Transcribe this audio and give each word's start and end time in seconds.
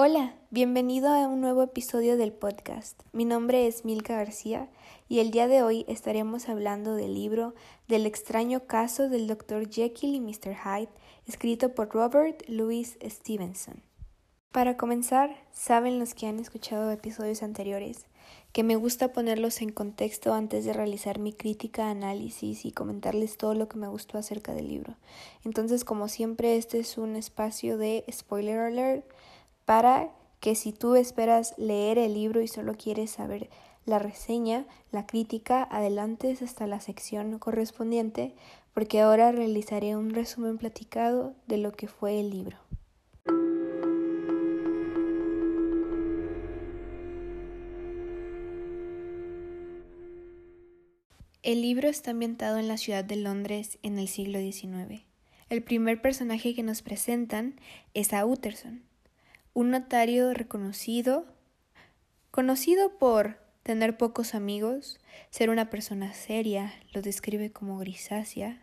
Hola, 0.00 0.36
bienvenido 0.50 1.08
a 1.08 1.26
un 1.26 1.40
nuevo 1.40 1.60
episodio 1.60 2.16
del 2.16 2.32
podcast. 2.32 3.02
Mi 3.10 3.24
nombre 3.24 3.66
es 3.66 3.84
Milka 3.84 4.14
García 4.14 4.68
y 5.08 5.18
el 5.18 5.32
día 5.32 5.48
de 5.48 5.64
hoy 5.64 5.84
estaremos 5.88 6.48
hablando 6.48 6.94
del 6.94 7.14
libro 7.14 7.52
Del 7.88 8.06
extraño 8.06 8.64
caso 8.68 9.08
del 9.08 9.26
Dr. 9.26 9.68
Jekyll 9.68 10.14
y 10.14 10.20
Mr. 10.20 10.54
Hyde, 10.54 10.92
escrito 11.26 11.74
por 11.74 11.88
Robert 11.88 12.44
Louis 12.46 12.96
Stevenson. 13.02 13.82
Para 14.52 14.76
comenzar, 14.76 15.36
saben 15.50 15.98
los 15.98 16.14
que 16.14 16.28
han 16.28 16.38
escuchado 16.38 16.92
episodios 16.92 17.42
anteriores 17.42 18.06
que 18.52 18.62
me 18.62 18.76
gusta 18.76 19.12
ponerlos 19.12 19.60
en 19.62 19.70
contexto 19.70 20.32
antes 20.32 20.64
de 20.64 20.72
realizar 20.72 21.18
mi 21.18 21.32
crítica, 21.32 21.90
análisis 21.90 22.64
y 22.64 22.72
comentarles 22.72 23.36
todo 23.36 23.54
lo 23.54 23.68
que 23.68 23.78
me 23.78 23.88
gustó 23.88 24.18
acerca 24.18 24.54
del 24.54 24.68
libro. 24.68 24.96
Entonces, 25.44 25.84
como 25.84 26.08
siempre, 26.08 26.56
este 26.56 26.78
es 26.78 26.98
un 26.98 27.16
espacio 27.16 27.78
de 27.78 28.04
spoiler 28.10 28.58
alert 28.60 29.04
para 29.68 30.08
que 30.40 30.54
si 30.54 30.72
tú 30.72 30.94
esperas 30.94 31.52
leer 31.58 31.98
el 31.98 32.14
libro 32.14 32.40
y 32.40 32.48
solo 32.48 32.72
quieres 32.72 33.10
saber 33.10 33.50
la 33.84 33.98
reseña, 33.98 34.64
la 34.92 35.06
crítica, 35.06 35.62
adelantes 35.62 36.40
hasta 36.40 36.66
la 36.66 36.80
sección 36.80 37.38
correspondiente, 37.38 38.34
porque 38.72 39.02
ahora 39.02 39.30
realizaré 39.30 39.94
un 39.94 40.08
resumen 40.08 40.56
platicado 40.56 41.34
de 41.48 41.58
lo 41.58 41.72
que 41.72 41.86
fue 41.86 42.18
el 42.18 42.30
libro. 42.30 42.56
El 51.42 51.60
libro 51.60 51.88
está 51.88 52.12
ambientado 52.12 52.56
en 52.56 52.68
la 52.68 52.78
ciudad 52.78 53.04
de 53.04 53.16
Londres 53.16 53.78
en 53.82 53.98
el 53.98 54.08
siglo 54.08 54.38
XIX. 54.38 55.02
El 55.50 55.62
primer 55.62 56.00
personaje 56.00 56.54
que 56.54 56.62
nos 56.62 56.80
presentan 56.80 57.60
es 57.92 58.14
a 58.14 58.24
Utterson, 58.24 58.87
un 59.58 59.72
notario 59.72 60.34
reconocido, 60.34 61.26
conocido 62.30 62.96
por 62.96 63.40
tener 63.64 63.96
pocos 63.96 64.36
amigos, 64.36 65.00
ser 65.30 65.50
una 65.50 65.68
persona 65.68 66.14
seria, 66.14 66.72
lo 66.92 67.02
describe 67.02 67.50
como 67.50 67.76
grisácea. 67.76 68.62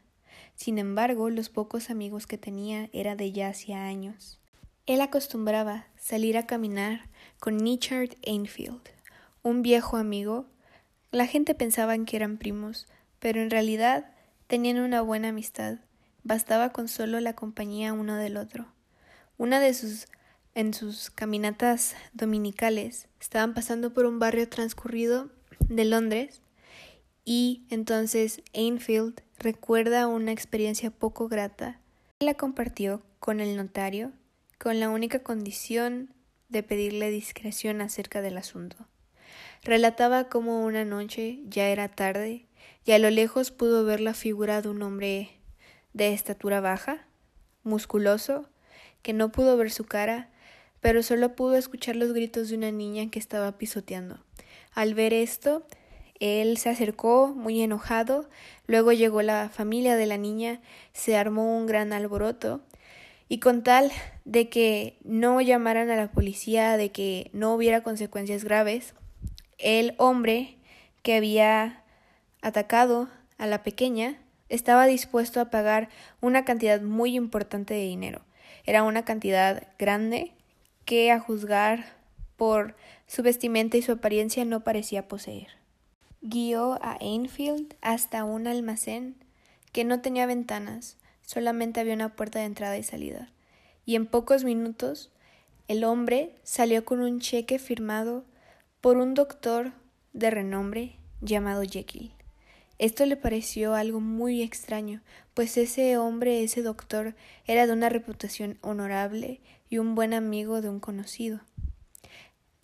Sin 0.56 0.80
embargo, 0.80 1.30
los 1.30 1.50
pocos 1.50 1.90
amigos 1.90 2.28
que 2.28 2.38
tenía 2.38 2.90
era 2.94 3.18
de 3.18 3.34
ya 3.34 3.50
hacía 3.50 3.84
años. 3.84 4.40
Él 4.86 5.02
acostumbraba 5.02 5.88
salir 5.98 6.38
a 6.38 6.48
caminar 6.48 7.10
con 7.42 7.60
Richard 7.60 8.16
Ainfield, 8.26 8.88
un 9.44 9.64
viejo 9.64 9.98
amigo. 9.98 10.46
La 11.12 11.28
gente 11.28 11.56
pensaba 11.56 11.98
que 12.06 12.16
eran 12.16 12.38
primos, 12.38 12.88
pero 13.20 13.42
en 13.42 13.50
realidad 13.50 14.14
tenían 14.48 14.80
una 14.80 15.02
buena 15.02 15.28
amistad. 15.28 15.80
Bastaba 16.23 16.70
con 16.70 16.88
solo 16.88 17.20
la 17.20 17.34
compañía 17.34 17.92
uno 17.92 18.16
del 18.16 18.38
otro. 18.38 18.68
Una 19.38 19.60
de 19.60 19.73
sus 19.73 20.08
en 20.56 20.73
sus 20.73 21.09
caminatas 21.09 21.95
dominicales 22.14 23.08
estaban 23.20 23.53
pasando 23.53 23.94
por 23.94 24.06
un 24.06 24.20
barrio 24.20 24.48
transcurrido 24.50 25.30
de 25.59 25.86
Londres 25.86 26.42
y 27.25 27.66
entonces 27.70 28.42
Ainfield 28.53 29.22
recuerda 29.38 30.08
una 30.08 30.31
experiencia 30.31 30.92
poco 30.92 31.28
grata. 31.28 31.80
La 32.20 32.36
compartió 32.36 33.02
con 33.20 33.42
el 33.42 33.58
notario 33.58 34.14
con 34.58 34.80
la 34.80 34.89
única 34.89 35.20
condición 35.20 36.14
de 36.48 36.64
pedirle 36.64 37.09
discreción 37.09 37.81
acerca 37.81 38.22
del 38.22 38.38
asunto. 38.38 38.78
Relataba 39.64 40.30
cómo 40.30 40.64
una 40.64 40.86
noche 40.86 41.39
ya 41.50 41.67
era 41.67 41.89
tarde 41.89 42.45
y 42.86 42.92
a 42.94 43.00
lo 43.00 43.09
lejos 43.09 43.52
pudo 43.52 43.83
ver 43.83 44.00
la 44.00 44.14
figura 44.14 44.61
de 44.61 44.70
un 44.70 44.81
hombre 44.81 45.31
de 45.94 46.14
estatura 46.14 46.61
baja, 46.61 47.06
musculoso, 47.64 48.48
que 49.02 49.11
no 49.11 49.31
pudo 49.31 49.58
ver 49.58 49.72
su 49.72 49.83
cara, 49.83 50.30
pero 50.86 51.02
solo 51.02 51.36
pudo 51.36 51.56
escuchar 51.56 51.96
los 51.96 52.14
gritos 52.14 52.50
de 52.50 52.58
una 52.58 52.70
niña 52.70 53.10
que 53.10 53.18
estaba 53.18 53.58
pisoteando. 53.58 54.20
Al 54.72 54.94
ver 54.94 55.16
esto, 55.16 55.66
él 56.20 56.58
se 56.58 56.70
acercó 56.70 57.34
muy 57.36 57.60
enojado, 57.64 58.30
luego 58.68 58.92
llegó 58.92 59.23
la 59.23 59.50
familia 59.50 59.96
de 59.96 60.06
la 60.06 60.18
niña, 60.18 60.62
se 60.94 61.18
armó 61.18 61.58
un 61.58 61.66
gran 61.66 61.92
alboroto, 61.92 62.62
y 63.28 63.40
con 63.40 63.64
tal 63.64 63.92
de 64.26 64.48
que 64.48 65.00
no 65.04 65.42
llamaran 65.42 65.90
a 65.90 65.96
la 65.96 66.12
policía, 66.12 66.78
de 66.78 66.92
que 66.92 67.32
no 67.34 67.56
hubiera 67.56 67.82
consecuencias 67.82 68.44
graves, 68.44 68.94
el 69.58 69.96
hombre 69.98 70.60
que 71.02 71.16
había 71.16 71.82
atacado 72.44 73.10
a 73.40 73.48
la 73.48 73.64
pequeña 73.64 74.20
estaba 74.50 74.86
dispuesto 74.86 75.42
a 75.42 75.50
pagar 75.50 75.90
una 76.22 76.46
cantidad 76.46 76.80
muy 76.80 77.16
importante 77.16 77.73
de 77.73 77.88
dinero. 77.88 78.22
Era 78.67 78.84
una 78.84 79.04
cantidad 79.04 79.67
grande 79.80 80.36
que, 80.86 81.12
a 81.12 81.20
juzgar 81.20 81.86
por 82.38 82.76
su 83.08 83.23
vestimenta 83.23 83.78
y 83.78 83.82
su 83.82 83.94
apariencia, 83.94 84.46
no 84.46 84.64
parecía 84.64 85.08
poseer. 85.08 85.50
Guió 86.22 86.73
a 86.82 86.98
Ainfield 87.02 87.76
hasta 87.82 88.23
un 88.23 88.48
almacén 88.48 89.16
que 89.72 89.84
no 89.84 90.02
tenía 90.02 90.26
ventanas, 90.26 90.98
solamente 91.22 91.80
había 91.80 91.94
una 91.94 92.16
puerta 92.16 92.40
de 92.40 92.46
entrada 92.46 92.78
y 92.78 92.84
salida, 92.84 93.30
y 93.86 93.96
en 93.96 94.06
pocos 94.06 94.44
minutos 94.44 95.12
el 95.68 95.84
hombre 95.84 96.36
salió 96.44 96.86
con 96.86 97.02
un 97.02 97.20
cheque 97.20 97.60
firmado 97.60 98.23
por 98.82 98.98
un 98.98 99.14
doctor 99.14 99.73
de 100.14 100.30
renombre 100.30 100.96
llamado 101.22 101.64
Jekyll. 101.64 102.12
Esto 102.78 103.06
le 103.06 103.16
pareció 103.16 103.73
algo 103.73 104.00
muy 104.00 104.42
extraño, 104.42 105.02
pues 105.34 105.58
ese 105.58 105.98
hombre, 105.98 106.44
ese 106.44 106.62
doctor, 106.62 107.16
era 107.46 107.67
de 107.67 107.73
una 107.73 107.90
reputación 107.90 108.58
honorable 108.62 109.40
y 109.70 109.77
un 109.77 109.95
buen 109.95 110.14
amigo 110.14 110.61
de 110.61 110.70
un 110.70 110.80
conocido. 110.80 111.42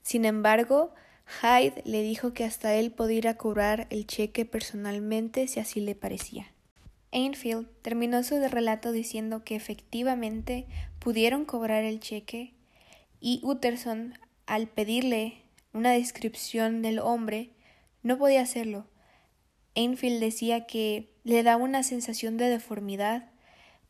Sin 0.01 0.25
embargo, 0.25 0.94
Hyde 1.25 1.81
le 1.85 2.01
dijo 2.01 2.34
que 2.34 2.44
hasta 2.44 2.75
él 2.75 2.91
podía 2.91 3.17
ir 3.17 3.28
a 3.28 3.38
cobrar 3.38 3.88
el 3.89 4.07
cheque 4.07 4.45
personalmente 4.45 5.47
si 5.47 5.59
así 5.59 5.79
le 5.79 5.95
parecía. 5.95 6.51
Ainfield 7.11 7.67
terminó 7.81 8.23
su 8.23 8.40
relato 8.47 8.91
diciendo 8.91 9.44
que 9.44 9.56
efectivamente 9.56 10.66
pudieron 11.00 11.45
cobrar 11.45 11.84
el 11.84 12.00
cheque 12.00 12.53
y 13.19 13.41
Utterson, 13.44 14.17
al 14.45 14.67
pedirle 14.67 15.44
una 15.73 15.91
descripción 15.91 16.81
del 16.81 17.00
hombre, 17.00 17.51
no 18.01 18.17
podía 18.17 18.41
hacerlo, 18.41 18.88
Enfield 19.75 20.19
decía 20.19 20.66
que 20.66 21.13
le 21.23 21.44
daba 21.44 21.63
una 21.63 21.84
sensación 21.84 22.38
de 22.38 22.50
deformidad, 22.50 23.29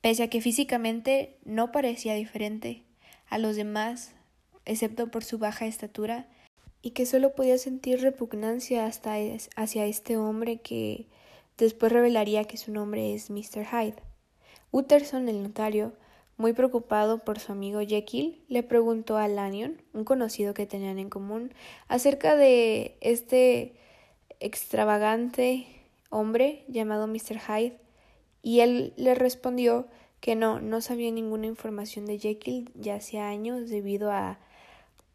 pese 0.02 0.24
a 0.24 0.30
que 0.30 0.42
físicamente 0.42 1.38
no 1.44 1.72
parecía 1.72 2.14
diferente 2.14 2.84
a 3.32 3.40
los 3.40 3.56
demás, 3.56 4.12
excepto 4.66 5.10
por 5.10 5.24
su 5.24 5.40
baja 5.40 5.66
estatura, 5.66 6.28
y 6.84 6.92
que 6.92 7.06
solo 7.06 7.34
podía 7.34 7.58
sentir 7.58 8.02
repugnancia 8.02 8.86
hasta 8.86 9.16
hacia 9.56 9.86
este 9.86 10.18
hombre 10.18 10.60
que 10.62 11.08
después 11.58 11.92
revelaría 11.92 12.44
que 12.44 12.58
su 12.58 12.72
nombre 12.72 13.14
es 13.14 13.30
Mr. 13.30 13.66
Hyde. 13.66 13.96
Utterson, 14.72 15.30
el 15.30 15.44
notario, 15.44 15.94
muy 16.38 16.54
preocupado 16.54 17.20
por 17.20 17.40
su 17.40 17.52
amigo 17.52 17.80
Jekyll, 17.80 18.44
le 18.50 18.64
preguntó 18.64 19.18
a 19.18 19.28
Lanyon, 19.28 19.82
un 19.94 20.04
conocido 20.04 20.54
que 20.54 20.66
tenían 20.66 21.00
en 21.00 21.10
común, 21.10 21.54
acerca 21.88 22.36
de 22.36 22.98
este 23.00 23.76
extravagante 24.40 25.68
hombre 26.10 26.66
llamado 26.68 27.08
Mr. 27.08 27.40
Hyde, 27.40 27.78
y 28.42 28.60
él 28.60 28.94
le 28.98 29.16
respondió 29.16 29.88
que 30.22 30.36
no, 30.36 30.62
no 30.62 30.80
sabía 30.80 31.12
ninguna 31.12 31.48
información 31.48 32.06
de 32.06 32.20
Jekyll 32.20 32.72
ya 32.76 32.96
hacía 32.96 33.28
años 33.28 33.70
debido 33.70 34.12
a 34.12 34.40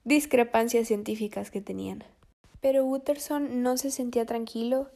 discrepancias 0.04 0.88
científicas 0.88 1.50
que 1.50 1.62
tenían. 1.62 2.04
Pero 2.60 2.84
Utterson 2.84 3.62
no 3.62 3.78
se 3.78 3.90
sentía 3.90 4.26
tranquilo, 4.26 4.90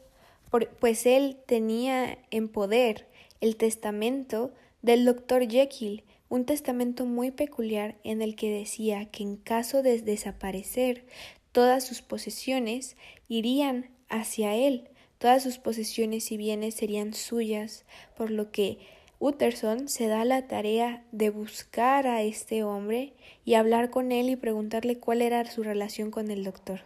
pues 0.81 1.07
él 1.07 1.39
tenía 1.47 2.19
en 2.31 2.49
poder 2.49 3.09
el 3.41 3.57
testamento 3.57 4.53
del 4.83 5.05
doctor 5.05 5.49
Jekyll, 5.49 6.05
un 6.29 6.45
testamento 6.45 7.07
muy 7.07 7.31
peculiar 7.31 7.97
en 8.03 8.23
el 8.23 8.35
que 8.35 8.51
decía 8.51 9.07
que 9.07 9.23
en 9.23 9.37
caso 9.37 9.83
de 9.83 10.01
desaparecer 10.01 11.07
todas 11.53 11.85
sus 11.85 12.03
posesiones 12.03 12.97
irían 13.29 13.91
hacia 14.09 14.55
él. 14.55 14.89
Todas 15.19 15.43
sus 15.43 15.59
posesiones 15.59 16.33
y 16.33 16.37
bienes 16.37 16.75
serían 16.75 17.15
suyas, 17.15 17.85
por 18.17 18.31
lo 18.31 18.51
que 18.51 18.79
Utterson 19.23 19.91
se 19.91 20.07
da 20.07 20.25
la 20.25 20.47
tarea 20.49 21.05
de 21.13 21.29
buscar 21.29 22.07
a 22.07 22.23
este 22.23 22.65
hombre 22.65 23.13
y 23.45 23.53
hablar 23.53 23.91
con 23.91 24.13
él 24.13 24.31
y 24.31 24.37
preguntarle 24.37 24.99
cuál 24.99 25.21
era 25.21 25.45
su 25.45 25.63
relación 25.63 26.11
con 26.11 26.31
el 26.31 26.43
doctor. 26.43 26.81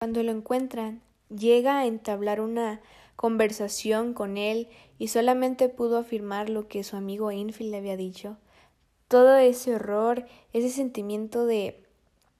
Cuando 0.00 0.24
lo 0.24 0.32
encuentran, 0.32 1.02
llega 1.28 1.78
a 1.78 1.86
entablar 1.86 2.40
una 2.40 2.80
conversación 3.14 4.12
con 4.12 4.38
él 4.38 4.66
y 4.98 5.08
solamente 5.08 5.68
pudo 5.68 5.98
afirmar 5.98 6.50
lo 6.50 6.66
que 6.66 6.82
su 6.82 6.96
amigo 6.96 7.30
Enfield 7.30 7.70
le 7.70 7.76
había 7.76 7.96
dicho. 7.96 8.38
Todo 9.06 9.36
ese 9.36 9.76
horror, 9.76 10.26
ese 10.52 10.70
sentimiento 10.70 11.46
de 11.46 11.84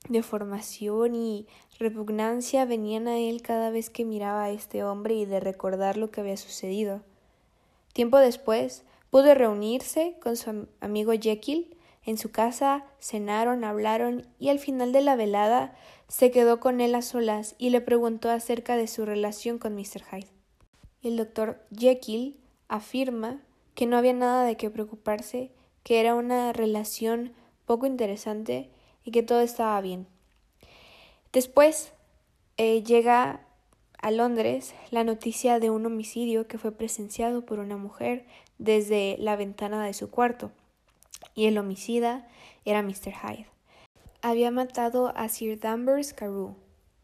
deformación 0.09 1.15
y 1.15 1.47
repugnancia 1.79 2.65
venían 2.65 3.07
a 3.07 3.17
él 3.17 3.41
cada 3.41 3.69
vez 3.69 3.89
que 3.89 4.03
miraba 4.03 4.43
a 4.43 4.51
este 4.51 4.83
hombre 4.83 5.15
y 5.15 5.23
de 5.23 5.39
recordar 5.39 5.95
lo 5.95 6.11
que 6.11 6.19
había 6.19 6.35
sucedido. 6.35 7.03
Tiempo 7.93 8.17
después 8.17 8.83
pudo 9.09 9.33
reunirse 9.33 10.17
con 10.21 10.35
su 10.35 10.67
amigo 10.81 11.13
Jekyll 11.13 11.75
en 12.05 12.17
su 12.17 12.31
casa, 12.31 12.85
cenaron, 12.99 13.63
hablaron 13.63 14.27
y 14.39 14.49
al 14.49 14.59
final 14.59 14.91
de 14.91 15.01
la 15.01 15.15
velada 15.15 15.75
se 16.07 16.31
quedó 16.31 16.59
con 16.59 16.81
él 16.81 16.95
a 16.95 17.01
solas 17.01 17.55
y 17.57 17.69
le 17.69 17.81
preguntó 17.81 18.29
acerca 18.29 18.77
de 18.77 18.87
su 18.87 19.05
relación 19.05 19.59
con 19.59 19.75
Mr. 19.75 20.03
Hyde. 20.11 20.27
El 21.03 21.17
doctor 21.17 21.61
Jekyll 21.75 22.37
afirma 22.67 23.41
que 23.75 23.85
no 23.85 23.97
había 23.97 24.13
nada 24.13 24.43
de 24.43 24.57
qué 24.57 24.69
preocuparse, 24.69 25.51
que 25.83 25.99
era 25.99 26.15
una 26.15 26.51
relación 26.51 27.33
poco 27.65 27.85
interesante 27.85 28.69
y 29.03 29.11
que 29.11 29.23
todo 29.23 29.41
estaba 29.41 29.79
bien. 29.81 30.07
Después 31.31 31.93
eh, 32.57 32.83
llega 32.83 33.45
a 34.01 34.11
Londres 34.11 34.73
la 34.91 35.03
noticia 35.03 35.59
de 35.59 35.69
un 35.69 35.85
homicidio 35.85 36.47
que 36.47 36.57
fue 36.57 36.71
presenciado 36.71 37.45
por 37.45 37.59
una 37.59 37.77
mujer 37.77 38.25
desde 38.59 39.15
la 39.17 39.35
ventana 39.35 39.83
de 39.83 39.93
su 39.93 40.11
cuarto, 40.11 40.51
y 41.33 41.47
el 41.47 41.57
homicida 41.57 42.27
era 42.65 42.83
Mr. 42.83 43.13
Hyde. 43.13 43.47
Había 44.21 44.51
matado 44.51 45.13
a 45.15 45.27
Sir 45.29 45.59
Danvers 45.59 46.13
Carew, 46.13 46.55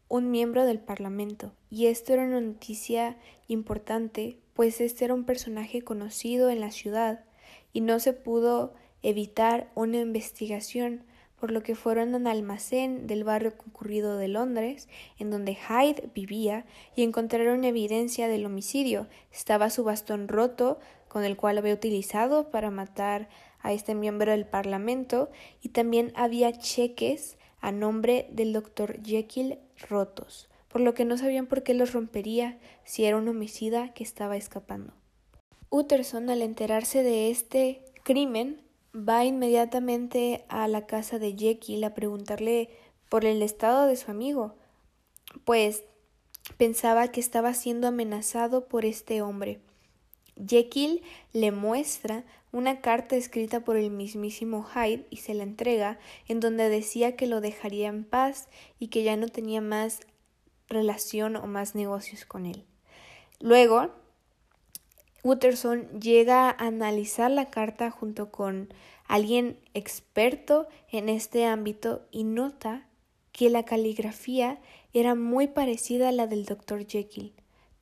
un 0.08 0.30
miembro 0.30 0.64
del 0.64 0.78
Parlamento, 0.78 1.52
y 1.70 1.86
esto 1.86 2.12
era 2.12 2.22
una 2.22 2.40
noticia 2.40 3.16
importante, 3.48 4.38
pues 4.54 4.80
este 4.80 5.04
era 5.06 5.14
un 5.14 5.24
personaje 5.24 5.82
conocido 5.82 6.50
en 6.50 6.60
la 6.60 6.70
ciudad, 6.70 7.24
y 7.72 7.80
no 7.80 7.98
se 7.98 8.12
pudo 8.12 8.74
evitar 9.02 9.70
una 9.74 9.98
investigación 9.98 11.04
por 11.38 11.50
lo 11.50 11.62
que 11.62 11.74
fueron 11.74 12.14
a 12.14 12.16
un 12.16 12.26
almacén 12.26 13.06
del 13.06 13.22
barrio 13.22 13.56
concurrido 13.56 14.16
de 14.16 14.28
Londres, 14.28 14.88
en 15.18 15.30
donde 15.30 15.54
Hyde 15.54 16.10
vivía, 16.14 16.64
y 16.94 17.02
encontraron 17.02 17.64
evidencia 17.64 18.26
del 18.26 18.46
homicidio. 18.46 19.06
Estaba 19.32 19.68
su 19.70 19.84
bastón 19.84 20.28
roto, 20.28 20.78
con 21.16 21.24
el 21.24 21.38
cual 21.38 21.56
había 21.56 21.72
utilizado 21.72 22.50
para 22.50 22.70
matar 22.70 23.30
a 23.62 23.72
este 23.72 23.94
miembro 23.94 24.32
del 24.32 24.44
Parlamento, 24.44 25.30
y 25.62 25.70
también 25.70 26.12
había 26.14 26.52
cheques 26.52 27.38
a 27.58 27.72
nombre 27.72 28.28
del 28.32 28.52
doctor 28.52 29.02
Jekyll 29.02 29.58
rotos, 29.88 30.50
por 30.68 30.82
lo 30.82 30.92
que 30.92 31.06
no 31.06 31.16
sabían 31.16 31.46
por 31.46 31.62
qué 31.62 31.72
los 31.72 31.94
rompería 31.94 32.58
si 32.84 33.06
era 33.06 33.16
un 33.16 33.26
homicida 33.28 33.94
que 33.94 34.04
estaba 34.04 34.36
escapando. 34.36 34.92
Utterson, 35.70 36.28
al 36.28 36.42
enterarse 36.42 37.02
de 37.02 37.30
este 37.30 37.80
crimen, 38.02 38.60
va 38.94 39.24
inmediatamente 39.24 40.44
a 40.50 40.68
la 40.68 40.86
casa 40.86 41.18
de 41.18 41.34
Jekyll 41.34 41.82
a 41.84 41.94
preguntarle 41.94 42.68
por 43.08 43.24
el 43.24 43.40
estado 43.40 43.86
de 43.86 43.96
su 43.96 44.10
amigo, 44.10 44.54
pues 45.46 45.82
pensaba 46.58 47.08
que 47.08 47.20
estaba 47.20 47.54
siendo 47.54 47.88
amenazado 47.88 48.68
por 48.68 48.84
este 48.84 49.22
hombre. 49.22 49.62
Jekyll 50.36 51.02
le 51.32 51.52
muestra 51.52 52.24
una 52.52 52.80
carta 52.80 53.16
escrita 53.16 53.60
por 53.60 53.76
el 53.76 53.90
mismísimo 53.90 54.64
Hyde 54.64 55.06
y 55.10 55.18
se 55.18 55.34
la 55.34 55.42
entrega, 55.42 55.98
en 56.28 56.40
donde 56.40 56.68
decía 56.68 57.16
que 57.16 57.26
lo 57.26 57.40
dejaría 57.40 57.88
en 57.88 58.04
paz 58.04 58.48
y 58.78 58.88
que 58.88 59.02
ya 59.02 59.16
no 59.16 59.28
tenía 59.28 59.60
más 59.60 60.00
relación 60.68 61.36
o 61.36 61.46
más 61.46 61.74
negocios 61.74 62.24
con 62.24 62.46
él. 62.46 62.64
Luego, 63.40 63.90
Utterson 65.22 66.00
llega 66.00 66.48
a 66.48 66.66
analizar 66.66 67.30
la 67.30 67.50
carta 67.50 67.90
junto 67.90 68.30
con 68.30 68.72
alguien 69.06 69.58
experto 69.74 70.68
en 70.90 71.08
este 71.08 71.46
ámbito 71.46 72.06
y 72.10 72.24
nota 72.24 72.86
que 73.32 73.50
la 73.50 73.64
caligrafía 73.64 74.60
era 74.92 75.14
muy 75.14 75.48
parecida 75.48 76.08
a 76.08 76.12
la 76.12 76.26
del 76.26 76.44
Dr. 76.46 76.86
Jekyll. 76.86 77.34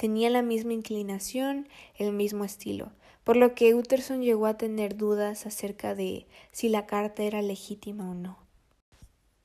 Tenía 0.05 0.29
la 0.29 0.43
misma 0.43 0.75
inclinación, 0.75 1.67
el 1.97 2.13
mismo 2.13 2.45
estilo, 2.45 2.93
por 3.25 3.39
lo 3.39 3.55
que 3.55 3.75
Utterson 3.75 4.21
llegó 4.21 4.45
a 4.45 4.59
tener 4.59 4.99
dudas 4.99 5.47
acerca 5.47 5.95
de 5.95 6.27
si 6.53 6.69
la 6.69 6.85
carta 6.85 7.23
era 7.23 7.41
legítima 7.41 8.11
o 8.11 8.13
no. 8.13 8.37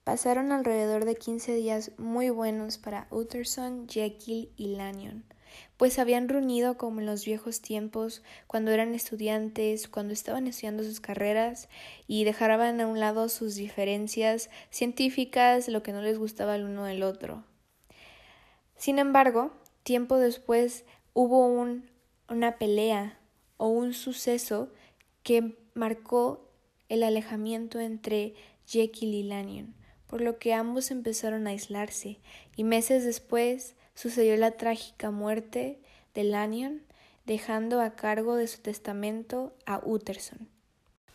Pasaron 0.04 0.52
alrededor 0.52 1.06
de 1.06 1.16
15 1.16 1.56
días 1.56 1.94
muy 1.98 2.30
buenos 2.30 2.78
para 2.78 3.08
Utterson, 3.10 3.88
Jekyll 3.88 4.52
y 4.58 4.76
Lanyon 4.76 5.24
pues 5.78 5.94
se 5.94 6.02
habían 6.02 6.28
reunido 6.28 6.78
como 6.78 7.00
en 7.00 7.06
los 7.06 7.24
viejos 7.24 7.62
tiempos, 7.62 8.22
cuando 8.48 8.72
eran 8.72 8.94
estudiantes, 8.94 9.88
cuando 9.88 10.12
estaban 10.12 10.46
estudiando 10.46 10.84
sus 10.84 11.00
carreras 11.00 11.70
y 12.06 12.26
dejaban 12.26 12.82
a 12.82 12.88
un 12.88 13.00
lado 13.00 13.30
sus 13.30 13.56
diferencias 13.56 14.50
científicas, 14.72 15.70
lo 15.70 15.84
que 15.84 15.94
no 15.94 16.02
les 16.02 16.20
gustaba 16.20 16.58
el 16.58 16.66
uno 16.66 16.84
del 16.84 17.04
otro. 17.04 17.46
Sin 18.80 18.98
embargo, 18.98 19.52
tiempo 19.90 20.20
después 20.20 20.86
hubo 21.16 21.48
un, 21.48 21.90
una 22.30 22.60
pelea 22.60 23.18
o 23.58 23.70
un 23.70 23.96
suceso 23.96 24.70
que 25.24 25.58
marcó 25.74 26.48
el 26.90 27.02
alejamiento 27.02 27.80
entre 27.80 28.36
Jekyll 28.68 29.16
y 29.16 29.24
Lanyon, 29.24 29.74
por 30.06 30.22
lo 30.22 30.38
que 30.38 30.54
ambos 30.54 30.92
empezaron 30.92 31.48
a 31.48 31.50
aislarse 31.50 32.20
y 32.56 32.66
meses 32.66 33.04
después 33.04 33.74
sucedió 33.96 34.38
la 34.38 34.52
trágica 34.52 35.10
muerte 35.10 35.80
de 36.14 36.24
Lanyon, 36.24 36.84
dejando 37.26 37.82
a 37.82 37.96
cargo 37.96 38.36
de 38.36 38.46
su 38.46 38.62
testamento 38.62 39.56
a 39.66 39.82
Utterson. 39.84 40.50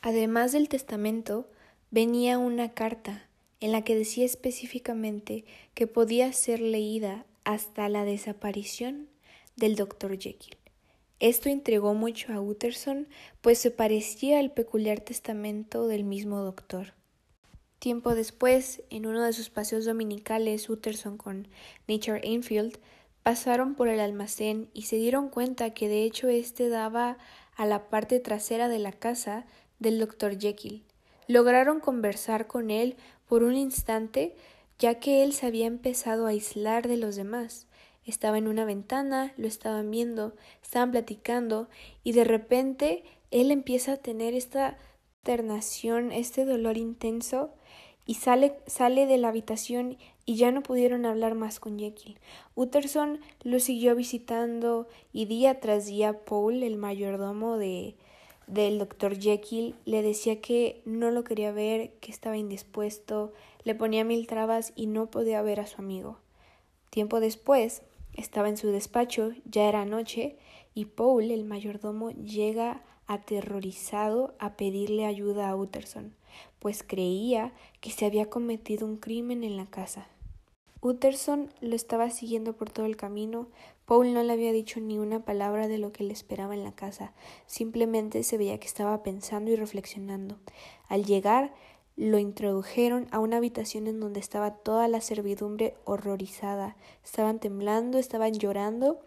Además 0.03 0.51
del 0.51 0.69
testamento, 0.69 1.49
venía 1.93 2.39
una 2.39 2.75
carta 2.75 3.29
en 3.61 3.71
la 3.71 3.85
que 3.85 3.95
decía 3.95 4.25
específicamente 4.25 5.45
que 5.75 5.87
podía 5.87 6.33
ser 6.33 6.59
leída 6.59 7.25
hasta 7.45 7.89
la 7.89 8.05
desaparición 8.05 9.09
del 9.57 9.77
Dr. 9.77 10.19
Jekyll. 10.19 10.57
Esto 11.21 11.49
intrigó 11.49 11.95
mucho 11.95 12.33
a 12.33 12.41
Utterson, 12.41 13.07
pues 13.41 13.59
se 13.59 13.71
parecía 13.71 14.41
al 14.41 14.53
peculiar 14.53 15.01
testamento 15.01 15.87
del 15.87 16.05
mismo 16.05 16.41
doctor. 16.41 16.95
Tiempo 17.79 18.15
después, 18.15 18.83
en 18.91 19.07
uno 19.07 19.23
de 19.23 19.33
sus 19.33 19.51
paseos 19.51 19.85
dominicales, 19.85 20.69
Utterson 20.69 21.17
con 21.17 21.49
Nature 21.87 22.21
Enfield 22.25 22.79
pasaron 23.23 23.75
por 23.75 23.89
el 23.89 24.01
almacén 24.01 24.69
y 24.73 24.83
se 24.83 24.97
dieron 24.97 25.29
cuenta 25.29 25.71
que 25.71 25.89
de 25.89 26.03
hecho 26.05 26.29
éste 26.29 26.69
daba 26.69 27.19
a 27.57 27.67
la 27.67 27.89
parte 27.89 28.21
trasera 28.21 28.69
de 28.69 28.79
la 28.79 28.93
casa 28.93 29.47
del 29.79 29.99
doctor 30.01 30.39
Jekyll. 30.39 30.83
Lograron 31.27 31.81
conversar 31.81 32.47
con 32.47 32.71
él 32.71 32.97
por 33.27 33.43
un 33.43 33.55
instante, 33.55 34.37
ya 34.79 34.99
que 35.01 35.23
él 35.23 35.33
se 35.33 35.47
había 35.47 35.67
empezado 35.67 36.27
a 36.27 36.31
aislar 36.31 36.89
de 36.89 36.97
los 36.97 37.17
demás. 37.17 37.67
Estaba 38.05 38.39
en 38.39 38.49
una 38.49 38.65
ventana, 38.65 39.33
lo 39.37 39.47
estaban 39.47 39.91
viendo, 39.91 40.35
estaban 40.63 40.91
platicando, 40.91 41.69
y 42.03 42.13
de 42.13 42.25
repente 42.25 43.05
él 43.31 43.51
empieza 43.51 43.95
a 43.95 43.97
tener 43.97 44.35
esta 44.35 44.77
ternación, 45.23 46.13
este 46.13 46.45
dolor 46.45 46.77
intenso, 46.77 47.55
y 48.07 48.15
sale, 48.15 48.59
sale 48.67 49.07
de 49.07 49.17
la 49.17 49.29
habitación 49.29 49.97
y 50.27 50.37
ya 50.37 50.51
no 50.51 50.63
pudieron 50.63 51.07
hablar 51.07 51.35
más 51.35 51.59
con 51.59 51.79
Jekyll. 51.79 52.19
Utterson 52.55 53.21
lo 53.43 53.59
siguió 53.61 53.95
visitando 53.95 54.89
y 55.13 55.25
día 55.25 55.61
tras 55.61 55.87
día 55.87 56.25
Paul, 56.25 56.63
el 56.63 56.77
mayordomo 56.77 57.57
de 57.57 57.97
del 58.47 58.79
doctor 58.79 59.19
Jekyll, 59.19 59.75
le 59.85 60.03
decía 60.03 60.41
que 60.41 60.83
no 60.85 61.11
lo 61.11 61.25
quería 61.25 61.53
ver, 61.53 61.93
que 62.01 62.11
estaba 62.11 62.37
indispuesto, 62.37 63.33
le 63.65 63.75
ponía 63.75 64.05
mil 64.05 64.27
trabas 64.27 64.73
y 64.77 64.87
no 64.87 65.11
podía 65.11 65.43
ver 65.43 65.61
a 65.61 65.67
su 65.67 65.81
amigo. 65.81 66.19
Tiempo 66.91 67.21
después, 67.21 67.83
estaba 68.15 68.49
en 68.49 68.57
su 68.57 68.69
despacho, 68.69 69.33
ya 69.45 69.69
era 69.69 69.85
noche, 69.85 70.37
y 70.75 70.87
Paul, 70.87 71.31
el 71.31 71.45
mayordomo, 71.45 72.11
llega 72.11 72.83
aterrorizado 73.07 74.35
a 74.39 74.57
pedirle 74.57 75.05
ayuda 75.05 75.49
a 75.49 75.57
Utterson, 75.57 76.15
pues 76.59 76.83
creía 76.83 77.53
que 77.81 77.91
se 77.91 78.07
había 78.07 78.31
cometido 78.31 78.87
un 78.87 78.97
crimen 78.97 79.45
en 79.45 79.57
la 79.57 79.67
casa. 79.67 80.09
Utterson 80.85 81.49
lo 81.63 81.75
estaba 81.75 82.11
siguiendo 82.11 82.53
por 82.53 82.69
todo 82.69 82.85
el 82.85 82.99
camino. 82.99 83.49
Paul 83.87 84.13
no 84.13 84.23
le 84.23 84.35
había 84.35 84.53
dicho 84.53 84.81
ni 84.81 84.99
una 84.99 85.25
palabra 85.25 85.67
de 85.67 85.79
lo 85.79 85.93
que 85.93 86.05
le 86.05 86.13
esperaba 86.13 86.53
en 86.53 86.63
la 86.63 86.73
casa. 86.73 87.15
Simplemente 87.47 88.23
se 88.23 88.37
veía 88.37 88.61
que 88.61 88.67
estaba 88.67 89.03
pensando 89.03 89.51
y 89.51 89.57
reflexionando. 89.57 90.37
Al 90.89 91.07
llegar, 91.07 91.55
lo 91.97 92.19
introdujeron 92.19 93.09
a 93.13 93.19
una 93.19 93.39
habitación 93.39 93.87
en 93.87 93.99
donde 93.99 94.21
estaba 94.21 94.57
toda 94.57 94.87
la 94.87 95.01
servidumbre 95.01 95.75
horrorizada. 95.87 96.77
Estaban 97.03 97.39
temblando, 97.41 97.97
estaban 97.97 98.35
llorando 98.35 99.01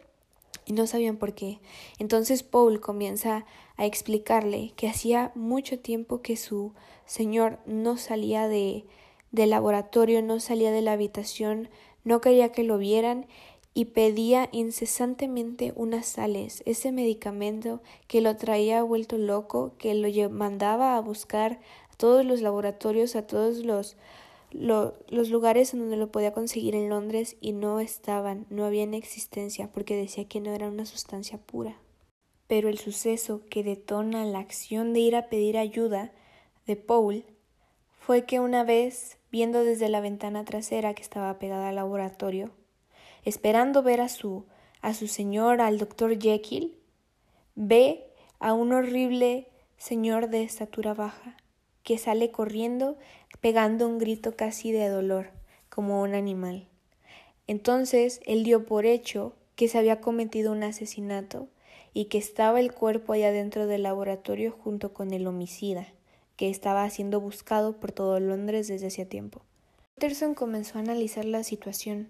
y 0.65 0.73
no 0.73 0.87
sabían 0.87 1.17
por 1.17 1.35
qué. 1.35 1.59
Entonces 1.99 2.41
Paul 2.41 2.79
comienza 2.79 3.45
a 3.75 3.85
explicarle 3.85 4.73
que 4.75 4.89
hacía 4.89 5.31
mucho 5.35 5.77
tiempo 5.77 6.23
que 6.23 6.37
su 6.37 6.73
señor 7.05 7.59
no 7.67 7.97
salía 7.97 8.47
de 8.47 8.83
del 9.31 9.49
laboratorio, 9.51 10.21
no 10.21 10.39
salía 10.39 10.71
de 10.71 10.81
la 10.81 10.93
habitación, 10.93 11.69
no 12.03 12.21
quería 12.21 12.51
que 12.51 12.63
lo 12.63 12.77
vieran 12.77 13.27
y 13.73 13.85
pedía 13.85 14.49
incesantemente 14.51 15.73
unas 15.75 16.07
sales, 16.07 16.63
ese 16.65 16.91
medicamento 16.91 17.81
que 18.07 18.21
lo 18.21 18.35
traía 18.35 18.81
vuelto 18.83 19.17
loco, 19.17 19.73
que 19.77 19.93
lo 19.93 20.29
mandaba 20.29 20.95
a 20.95 21.01
buscar 21.01 21.59
a 21.91 21.95
todos 21.95 22.25
los 22.25 22.41
laboratorios, 22.41 23.15
a 23.15 23.27
todos 23.27 23.59
los 23.59 23.97
los 24.51 25.29
lugares 25.29 25.73
en 25.73 25.81
donde 25.81 25.97
lo 25.97 26.11
podía 26.11 26.33
conseguir 26.33 26.75
en 26.75 26.89
Londres 26.89 27.35
y 27.41 27.51
no 27.51 27.79
estaban, 27.79 28.45
no 28.49 28.65
habían 28.65 28.93
existencia 28.93 29.71
porque 29.71 29.95
decía 29.95 30.27
que 30.27 30.39
no 30.39 30.53
era 30.53 30.69
una 30.69 30.85
sustancia 30.85 31.37
pura. 31.37 31.77
Pero 32.47 32.69
el 32.69 32.77
suceso 32.77 33.41
que 33.49 33.63
detona 33.63 34.25
la 34.25 34.39
acción 34.39 34.93
de 34.93 35.01
ir 35.01 35.15
a 35.15 35.27
pedir 35.27 35.57
ayuda 35.57 36.13
de 36.65 36.77
Paul 36.77 37.25
fue 37.99 38.25
que 38.25 38.39
una 38.39 38.63
vez, 38.63 39.16
viendo 39.31 39.63
desde 39.63 39.89
la 39.89 40.01
ventana 40.01 40.45
trasera 40.45 40.93
que 40.93 41.03
estaba 41.03 41.39
pegada 41.39 41.69
al 41.69 41.75
laboratorio, 41.75 42.51
esperando 43.23 43.83
ver 43.83 44.01
a 44.01 44.09
su 44.09 44.45
a 44.81 44.93
su 44.93 45.07
señor, 45.07 45.59
al 45.59 45.79
doctor 45.79 46.17
Jekyll, 46.19 46.77
ve 47.55 48.05
a 48.39 48.53
un 48.53 48.73
horrible 48.73 49.47
señor 49.77 50.29
de 50.29 50.43
estatura 50.43 50.93
baja 50.93 51.35
que 51.83 51.97
sale 51.97 52.31
corriendo 52.31 52.97
pegando 53.41 53.87
un 53.87 53.97
grito 53.97 54.35
casi 54.35 54.71
de 54.71 54.87
dolor, 54.89 55.31
como 55.69 56.01
un 56.01 56.15
animal. 56.15 56.67
Entonces 57.47 58.19
él 58.25 58.43
dio 58.43 58.65
por 58.65 58.85
hecho 58.85 59.33
que 59.55 59.67
se 59.67 59.77
había 59.77 60.01
cometido 60.01 60.51
un 60.51 60.63
asesinato 60.63 61.47
y 61.93 62.05
que 62.05 62.17
estaba 62.17 62.59
el 62.59 62.73
cuerpo 62.73 63.13
allá 63.13 63.31
dentro 63.31 63.67
del 63.67 63.83
laboratorio 63.83 64.51
junto 64.51 64.93
con 64.93 65.13
el 65.13 65.25
homicida, 65.27 65.87
que 66.37 66.49
estaba 66.49 66.89
siendo 66.89 67.19
buscado 67.19 67.79
por 67.79 67.91
todo 67.91 68.19
Londres 68.21 68.69
desde 68.69 68.87
hacía 68.87 69.09
tiempo. 69.09 69.41
Peterson 69.95 70.35
comenzó 70.35 70.77
a 70.77 70.81
analizar 70.81 71.25
la 71.25 71.43
situación 71.43 72.09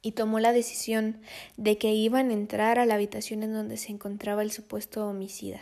y 0.00 0.12
tomó 0.12 0.40
la 0.40 0.52
decisión 0.52 1.20
de 1.56 1.78
que 1.78 1.92
iban 1.92 2.30
a 2.30 2.32
entrar 2.32 2.78
a 2.78 2.86
la 2.86 2.94
habitación 2.94 3.42
en 3.44 3.52
donde 3.52 3.76
se 3.76 3.92
encontraba 3.92 4.42
el 4.42 4.50
supuesto 4.50 5.06
homicida. 5.06 5.60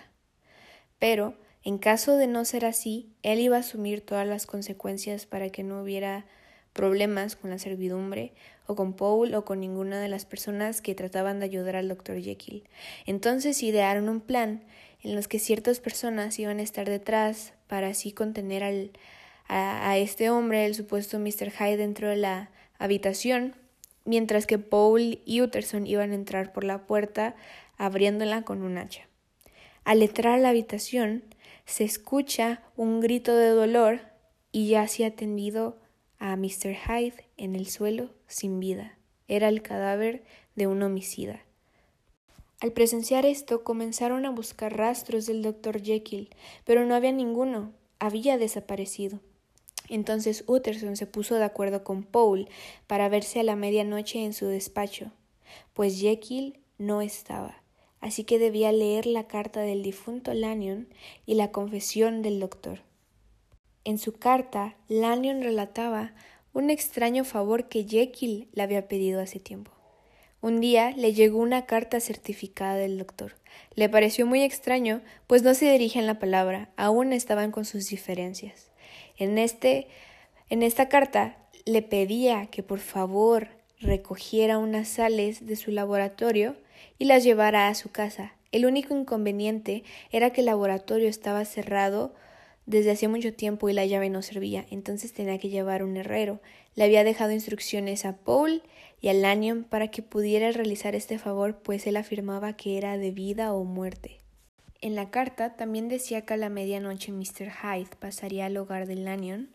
Pero, 0.98 1.34
en 1.62 1.78
caso 1.78 2.16
de 2.16 2.26
no 2.26 2.44
ser 2.44 2.64
así, 2.64 3.12
él 3.22 3.40
iba 3.40 3.56
a 3.56 3.60
asumir 3.60 4.00
todas 4.00 4.26
las 4.26 4.46
consecuencias 4.46 5.26
para 5.26 5.50
que 5.50 5.62
no 5.62 5.82
hubiera 5.82 6.24
problemas 6.72 7.36
con 7.36 7.50
la 7.50 7.58
servidumbre, 7.58 8.32
o 8.66 8.76
con 8.76 8.94
Paul, 8.94 9.34
o 9.34 9.44
con 9.44 9.58
ninguna 9.58 10.00
de 10.00 10.08
las 10.08 10.24
personas 10.24 10.80
que 10.80 10.94
trataban 10.94 11.40
de 11.40 11.46
ayudar 11.46 11.74
al 11.74 11.88
doctor 11.88 12.20
Jekyll. 12.20 12.62
Entonces 13.04 13.62
idearon 13.64 14.08
un 14.08 14.20
plan 14.20 14.62
en 15.02 15.14
los 15.14 15.28
que 15.28 15.38
ciertas 15.38 15.80
personas 15.80 16.38
iban 16.38 16.58
a 16.58 16.62
estar 16.62 16.88
detrás 16.88 17.54
para 17.66 17.88
así 17.88 18.12
contener 18.12 18.62
al, 18.62 18.90
a, 19.48 19.96
este 19.98 20.30
hombre, 20.30 20.66
el 20.66 20.74
supuesto 20.74 21.18
Mr. 21.18 21.50
Hyde, 21.50 21.76
dentro 21.76 22.08
de 22.08 22.16
la 22.16 22.50
habitación 22.78 23.54
mientras 24.04 24.46
que 24.46 24.58
Paul 24.58 25.20
y 25.24 25.40
Utterson 25.40 25.86
iban 25.86 26.12
a 26.12 26.14
entrar 26.14 26.52
por 26.52 26.64
la 26.64 26.86
puerta 26.86 27.36
abriéndola 27.76 28.42
con 28.42 28.62
un 28.62 28.78
hacha. 28.78 29.06
Al 29.84 30.02
entrar 30.02 30.34
a 30.34 30.38
la 30.38 30.50
habitación, 30.50 31.24
se 31.64 31.84
escucha 31.84 32.62
un 32.76 33.00
grito 33.00 33.36
de 33.36 33.50
dolor 33.50 34.00
y 34.52 34.68
ya 34.68 34.86
se 34.88 35.04
ha 35.04 35.14
tendido 35.14 35.78
a 36.18 36.36
Mr. 36.36 36.74
Hyde 36.74 37.24
en 37.36 37.54
el 37.54 37.66
suelo 37.66 38.10
sin 38.26 38.60
vida. 38.60 38.98
Era 39.28 39.48
el 39.48 39.62
cadáver 39.62 40.24
de 40.56 40.66
un 40.66 40.82
homicida. 40.82 41.44
Al 42.60 42.72
presenciar 42.72 43.24
esto, 43.24 43.64
comenzaron 43.64 44.26
a 44.26 44.30
buscar 44.30 44.76
rastros 44.76 45.26
del 45.26 45.42
doctor 45.42 45.82
Jekyll, 45.82 46.28
pero 46.64 46.84
no 46.84 46.94
había 46.94 47.12
ninguno. 47.12 47.72
Había 47.98 48.36
desaparecido. 48.36 49.20
Entonces 49.88 50.44
Utterson 50.46 50.96
se 50.96 51.06
puso 51.06 51.34
de 51.34 51.44
acuerdo 51.44 51.82
con 51.82 52.04
Paul 52.04 52.48
para 52.86 53.08
verse 53.08 53.40
a 53.40 53.42
la 53.42 53.56
medianoche 53.56 54.24
en 54.24 54.32
su 54.32 54.46
despacho, 54.46 55.10
pues 55.74 56.00
Jekyll 56.00 56.60
no 56.78 57.02
estaba, 57.02 57.60
así 58.00 58.22
que 58.22 58.38
debía 58.38 58.70
leer 58.70 59.06
la 59.06 59.26
carta 59.26 59.60
del 59.60 59.82
difunto 59.82 60.32
Lanyon 60.32 60.88
y 61.26 61.34
la 61.34 61.50
confesión 61.50 62.22
del 62.22 62.38
doctor. 62.38 62.82
En 63.84 63.98
su 63.98 64.12
carta, 64.12 64.76
Lanyon 64.88 65.42
relataba 65.42 66.14
un 66.52 66.70
extraño 66.70 67.24
favor 67.24 67.68
que 67.68 67.84
Jekyll 67.84 68.48
le 68.52 68.62
había 68.62 68.86
pedido 68.86 69.20
hace 69.20 69.40
tiempo. 69.40 69.72
Un 70.42 70.60
día 70.60 70.92
le 70.96 71.12
llegó 71.12 71.38
una 71.38 71.66
carta 71.66 72.00
certificada 72.00 72.74
del 72.76 72.96
doctor. 72.96 73.34
Le 73.74 73.90
pareció 73.90 74.26
muy 74.26 74.42
extraño, 74.42 75.02
pues 75.26 75.42
no 75.42 75.52
se 75.52 75.70
dirigían 75.70 76.06
la 76.06 76.18
palabra, 76.18 76.70
aún 76.76 77.12
estaban 77.12 77.50
con 77.50 77.66
sus 77.66 77.88
diferencias. 77.88 78.70
En, 79.18 79.36
este, 79.36 79.88
en 80.48 80.62
esta 80.62 80.88
carta 80.88 81.36
le 81.66 81.82
pedía 81.82 82.46
que 82.46 82.62
por 82.62 82.78
favor 82.78 83.48
recogiera 83.80 84.58
unas 84.58 84.88
sales 84.88 85.46
de 85.46 85.56
su 85.56 85.72
laboratorio 85.72 86.56
y 86.98 87.04
las 87.04 87.22
llevara 87.22 87.68
a 87.68 87.74
su 87.74 87.90
casa. 87.90 88.32
El 88.50 88.64
único 88.64 88.96
inconveniente 88.96 89.84
era 90.10 90.30
que 90.30 90.40
el 90.40 90.46
laboratorio 90.46 91.08
estaba 91.08 91.44
cerrado 91.44 92.14
desde 92.70 92.92
hacía 92.92 93.08
mucho 93.08 93.34
tiempo 93.34 93.68
y 93.68 93.72
la 93.72 93.84
llave 93.84 94.10
no 94.10 94.22
servía, 94.22 94.64
entonces 94.70 95.12
tenía 95.12 95.38
que 95.38 95.48
llevar 95.48 95.82
un 95.82 95.96
herrero. 95.96 96.40
Le 96.76 96.84
había 96.84 97.02
dejado 97.02 97.32
instrucciones 97.32 98.04
a 98.04 98.18
Paul 98.18 98.62
y 99.00 99.08
a 99.08 99.12
Lanyon 99.12 99.64
para 99.64 99.88
que 99.88 100.02
pudiera 100.02 100.52
realizar 100.52 100.94
este 100.94 101.18
favor, 101.18 101.58
pues 101.62 101.88
él 101.88 101.96
afirmaba 101.96 102.52
que 102.56 102.78
era 102.78 102.96
de 102.96 103.10
vida 103.10 103.52
o 103.52 103.64
muerte. 103.64 104.20
En 104.80 104.94
la 104.94 105.10
carta 105.10 105.56
también 105.56 105.88
decía 105.88 106.24
que 106.24 106.34
a 106.34 106.36
la 106.36 106.48
medianoche 106.48 107.10
Mr. 107.10 107.50
Hyde 107.50 107.96
pasaría 107.98 108.46
al 108.46 108.56
hogar 108.56 108.86
de 108.86 108.94
Lanyon 108.94 109.50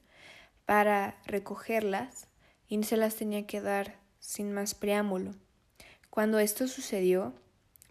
para 0.66 1.16
recogerlas 1.26 2.28
y 2.68 2.84
se 2.84 2.98
las 2.98 3.16
tenía 3.16 3.48
que 3.48 3.62
dar 3.62 3.96
sin 4.20 4.52
más 4.52 4.76
preámbulo. 4.76 5.32
Cuando 6.10 6.40
esto 6.40 6.68
sucedió, 6.68 7.34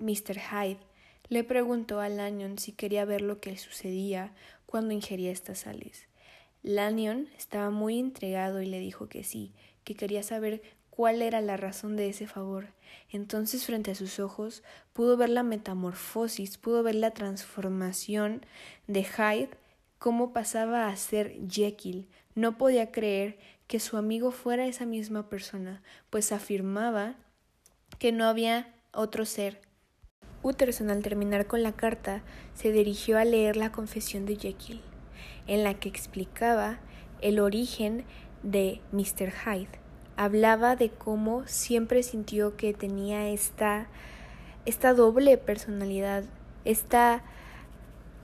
Mr. 0.00 0.38
Hyde 0.38 0.81
le 1.28 1.45
preguntó 1.45 2.00
a 2.00 2.09
Lanyon 2.09 2.59
si 2.59 2.73
quería 2.73 3.04
ver 3.04 3.23
lo 3.23 3.40
que 3.40 3.57
sucedía 3.57 4.33
cuando 4.66 4.93
ingería 4.93 5.31
estas 5.31 5.61
sales. 5.61 6.07
Lanyon 6.62 7.28
estaba 7.37 7.71
muy 7.71 7.99
intrigado 7.99 8.62
y 8.62 8.66
le 8.66 8.78
dijo 8.78 9.09
que 9.09 9.25
sí, 9.25 9.52
que 9.85 9.95
quería 9.95 10.23
saber 10.23 10.62
cuál 10.90 11.23
era 11.23 11.40
la 11.40 11.57
razón 11.57 11.97
de 11.97 12.09
ese 12.09 12.26
favor. 12.26 12.69
Entonces 13.11 13.66
frente 13.66 13.90
a 13.90 13.95
sus 13.95 14.21
ojos 14.21 14.62
pudo 14.93 15.16
ver 15.16 15.31
la 15.31 15.43
metamorfosis, 15.43 16.57
pudo 16.59 16.83
ver 16.83 16.95
la 16.95 17.11
transformación 17.11 18.47
de 18.87 19.04
Hyde, 19.04 19.50
cómo 19.99 20.33
pasaba 20.33 20.88
a 20.88 20.97
ser 20.97 21.37
Jekyll. 21.49 22.09
No 22.35 22.57
podía 22.57 22.93
creer 22.93 23.38
que 23.66 23.81
su 23.81 23.97
amigo 23.97 24.31
fuera 24.31 24.66
esa 24.66 24.87
misma 24.87 25.28
persona, 25.28 25.83
pues 26.11 26.33
afirmaba 26.33 27.16
que 27.99 28.12
no 28.12 28.26
había 28.26 28.75
otro 28.93 29.25
ser. 29.25 29.63
Utterson 30.44 30.90
al 30.90 31.02
terminar 31.02 31.46
con 31.48 31.64
la 31.64 31.72
carta 31.72 32.22
se 32.54 32.70
dirigió 32.70 33.18
a 33.18 33.24
leer 33.24 33.56
la 33.56 33.72
confesión 33.72 34.26
de 34.26 34.36
Jekyll, 34.36 34.82
en 35.48 35.64
la 35.64 35.74
que 35.74 35.88
explicaba 35.88 36.78
el 37.20 37.40
origen 37.40 38.04
de 38.44 38.80
Mr. 38.92 39.32
Hyde 39.32 39.84
hablaba 40.16 40.76
de 40.76 40.90
cómo 40.90 41.46
siempre 41.46 42.02
sintió 42.02 42.56
que 42.56 42.72
tenía 42.72 43.28
esta, 43.28 43.86
esta 44.64 44.94
doble 44.94 45.36
personalidad, 45.38 46.24
esta 46.64 47.22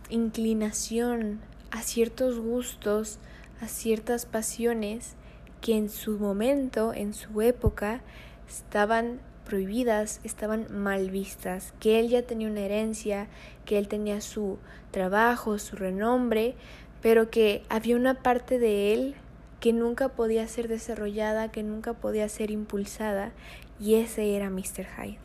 inclinación 0.09 1.41
a 1.71 1.83
ciertos 1.83 2.39
gustos, 2.39 3.19
a 3.61 3.69
ciertas 3.69 4.27
pasiones 4.27 5.15
que 5.61 5.77
en 5.77 5.89
su 5.89 6.19
momento, 6.19 6.95
en 6.95 7.13
su 7.13 7.43
época, 7.43 8.01
estaban 8.49 9.21
prohibidas, 9.45 10.21
estaban 10.25 10.67
mal 10.71 11.11
vistas, 11.11 11.75
que 11.81 11.99
él 11.99 12.09
ya 12.09 12.23
tenía 12.23 12.49
una 12.49 12.61
herencia, 12.61 13.29
que 13.65 13.79
él 13.79 13.89
tenía 13.89 14.21
su 14.21 14.59
trabajo, 14.91 15.59
su 15.59 15.77
renombre, 15.77 16.55
pero 17.03 17.31
que 17.31 17.63
había 17.69 17.97
una 17.97 18.23
parte 18.23 18.59
de 18.59 18.93
él 18.93 19.15
que 19.61 19.73
nunca 19.73 20.09
podía 20.09 20.47
ser 20.49 20.69
desarrollada, 20.69 21.51
que 21.51 21.63
nunca 21.63 21.93
podía 21.95 22.29
ser 22.29 22.51
impulsada, 22.51 23.33
y 23.79 23.95
ese 23.97 24.37
era 24.37 24.51
Mr. 24.51 24.87
Hyde. 24.97 25.19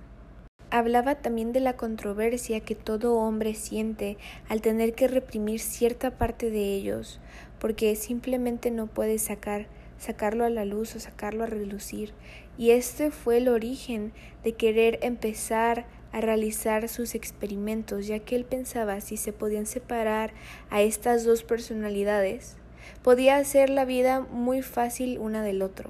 Hablaba 0.71 1.15
también 1.15 1.53
de 1.53 1.59
la 1.59 1.77
controversia 1.77 2.59
que 2.59 2.75
todo 2.75 3.15
hombre 3.15 3.53
siente 3.53 4.17
al 4.49 4.61
tener 4.61 4.93
que 4.93 5.07
reprimir 5.07 5.59
cierta 5.59 6.11
parte 6.11 6.49
de 6.49 6.73
ellos, 6.73 7.19
porque 7.59 7.95
simplemente 7.95 8.71
no 8.71 8.87
puede 8.87 9.17
sacar 9.19 9.67
sacarlo 9.97 10.45
a 10.45 10.49
la 10.49 10.65
luz 10.65 10.95
o 10.95 10.99
sacarlo 10.99 11.43
a 11.43 11.47
relucir. 11.47 12.13
Y 12.57 12.71
este 12.71 13.11
fue 13.11 13.37
el 13.37 13.47
origen 13.49 14.13
de 14.43 14.53
querer 14.53 14.99
empezar 15.01 15.85
a 16.11 16.21
realizar 16.21 16.87
sus 16.87 17.13
experimentos, 17.13 18.07
ya 18.07 18.19
que 18.19 18.35
él 18.35 18.45
pensaba 18.45 19.01
si 19.01 19.17
se 19.17 19.33
podían 19.33 19.65
separar 19.65 20.31
a 20.69 20.81
estas 20.81 21.25
dos 21.25 21.43
personalidades, 21.43 22.55
podía 23.03 23.37
hacer 23.37 23.69
la 23.69 23.83
vida 23.83 24.21
muy 24.21 24.61
fácil 24.61 25.19
una 25.19 25.43
del 25.43 25.61
otro. 25.61 25.89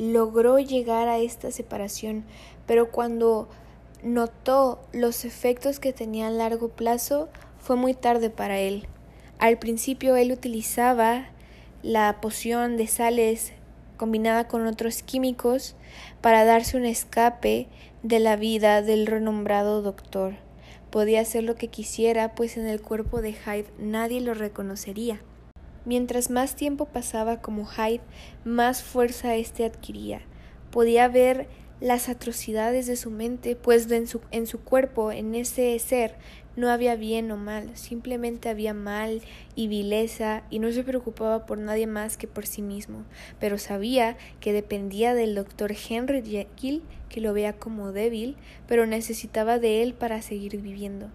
Logró 0.00 0.58
llegar 0.58 1.06
a 1.06 1.18
esta 1.18 1.52
separación, 1.52 2.24
pero 2.66 2.90
cuando 2.90 3.48
notó 4.02 4.80
los 4.92 5.24
efectos 5.24 5.78
que 5.78 5.92
tenía 5.92 6.26
a 6.26 6.30
largo 6.30 6.68
plazo, 6.68 7.28
fue 7.60 7.76
muy 7.76 7.94
tarde 7.94 8.30
para 8.30 8.58
él. 8.58 8.88
Al 9.38 9.58
principio 9.58 10.16
él 10.16 10.32
utilizaba 10.32 11.28
la 11.82 12.20
poción 12.20 12.76
de 12.76 12.88
sales 12.88 13.52
combinada 14.02 14.48
con 14.48 14.66
otros 14.66 15.04
químicos 15.04 15.76
para 16.20 16.44
darse 16.44 16.76
un 16.76 16.84
escape 16.84 17.68
de 18.02 18.18
la 18.18 18.34
vida 18.34 18.82
del 18.82 19.06
renombrado 19.06 19.80
doctor. 19.80 20.34
Podía 20.90 21.20
hacer 21.20 21.44
lo 21.44 21.54
que 21.54 21.68
quisiera, 21.68 22.34
pues 22.34 22.56
en 22.56 22.66
el 22.66 22.82
cuerpo 22.82 23.22
de 23.22 23.32
Hyde 23.32 23.70
nadie 23.78 24.20
lo 24.20 24.34
reconocería. 24.34 25.20
Mientras 25.84 26.30
más 26.30 26.56
tiempo 26.56 26.86
pasaba 26.86 27.40
como 27.40 27.64
Hyde, 27.64 28.00
más 28.44 28.82
fuerza 28.82 29.36
éste 29.36 29.64
adquiría. 29.64 30.22
Podía 30.72 31.06
ver 31.06 31.46
las 31.78 32.08
atrocidades 32.08 32.88
de 32.88 32.96
su 32.96 33.12
mente, 33.12 33.54
pues 33.54 33.88
en 33.92 34.08
su, 34.08 34.20
en 34.32 34.48
su 34.48 34.58
cuerpo, 34.62 35.12
en 35.12 35.36
ese 35.36 35.78
ser, 35.78 36.16
no 36.56 36.70
había 36.70 36.96
bien 36.96 37.30
o 37.30 37.36
mal, 37.36 37.76
simplemente 37.76 38.48
había 38.48 38.74
mal 38.74 39.22
y 39.54 39.68
vileza 39.68 40.42
y 40.50 40.58
no 40.58 40.70
se 40.72 40.84
preocupaba 40.84 41.46
por 41.46 41.58
nadie 41.58 41.86
más 41.86 42.16
que 42.16 42.26
por 42.26 42.46
sí 42.46 42.62
mismo, 42.62 43.04
pero 43.40 43.58
sabía 43.58 44.16
que 44.40 44.52
dependía 44.52 45.14
del 45.14 45.34
doctor 45.34 45.72
Henry 45.72 46.22
Jekyll, 46.22 46.82
que 47.08 47.20
lo 47.20 47.32
veía 47.32 47.54
como 47.54 47.92
débil, 47.92 48.36
pero 48.66 48.86
necesitaba 48.86 49.58
de 49.58 49.82
él 49.82 49.94
para 49.94 50.22
seguir 50.22 50.60
viviendo. 50.60 51.08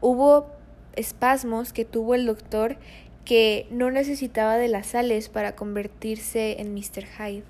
Hubo 0.00 0.46
espasmos 0.94 1.72
que 1.72 1.84
tuvo 1.84 2.14
el 2.14 2.26
doctor 2.26 2.76
que 3.24 3.66
no 3.70 3.90
necesitaba 3.90 4.56
de 4.56 4.68
las 4.68 4.88
sales 4.88 5.28
para 5.28 5.56
convertirse 5.56 6.60
en 6.60 6.74
Mr. 6.74 7.04
Hyde. 7.06 7.44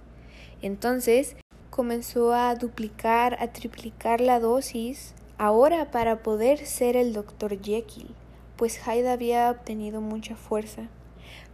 Entonces 0.62 1.36
comenzó 1.70 2.32
a 2.32 2.54
duplicar, 2.54 3.36
a 3.40 3.48
triplicar 3.48 4.22
la 4.22 4.40
dosis 4.40 5.14
Ahora 5.38 5.90
para 5.90 6.22
poder 6.22 6.64
ser 6.64 6.96
el 6.96 7.12
doctor 7.12 7.60
Jekyll, 7.62 8.08
pues 8.56 8.78
Hyde 8.78 9.10
había 9.10 9.50
obtenido 9.50 10.00
mucha 10.00 10.34
fuerza, 10.34 10.88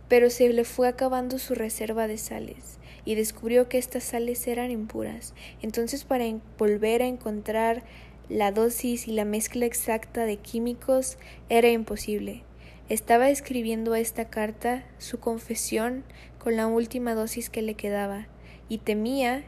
pero 0.09 0.31
se 0.31 0.49
le 0.51 0.63
fue 0.63 0.87
acabando 0.87 1.41
su 1.41 1.57
reserva 1.57 2.07
de 2.07 2.17
sales 2.17 2.79
y 3.05 3.17
descubrió 3.17 3.69
que 3.69 3.79
estas 3.79 4.05
sales 4.05 4.47
eran 4.47 4.71
impuras. 4.71 5.35
Entonces 5.63 6.05
para 6.05 6.27
volver 6.59 7.03
a 7.03 7.07
encontrar 7.07 7.83
la 8.29 8.53
dosis 8.53 9.09
y 9.09 9.13
la 9.13 9.25
mezcla 9.25 9.67
exacta 9.67 10.27
de 10.27 10.37
químicos 10.37 11.19
era 11.49 11.69
imposible. 11.69 12.45
Estaba 12.89 13.31
escribiendo 13.31 13.97
esta 13.97 14.27
carta, 14.31 14.85
su 14.99 15.19
confesión, 15.19 16.05
con 16.39 16.57
la 16.57 16.69
última 16.69 17.15
dosis 17.15 17.51
que 17.51 17.63
le 17.63 17.75
quedaba, 17.75 18.29
y 18.69 18.79
temía 18.79 19.43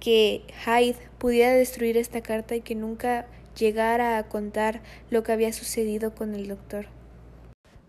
que 0.00 0.42
Hyde 0.64 0.96
pudiera 1.18 1.52
destruir 1.52 1.96
esta 1.96 2.20
carta 2.20 2.56
y 2.56 2.62
que 2.62 2.74
nunca 2.74 3.26
llegara 3.56 4.18
a 4.18 4.28
contar 4.28 4.82
lo 5.10 5.22
que 5.22 5.32
había 5.32 5.52
sucedido 5.52 6.14
con 6.14 6.34
el 6.34 6.48
doctor. 6.48 6.86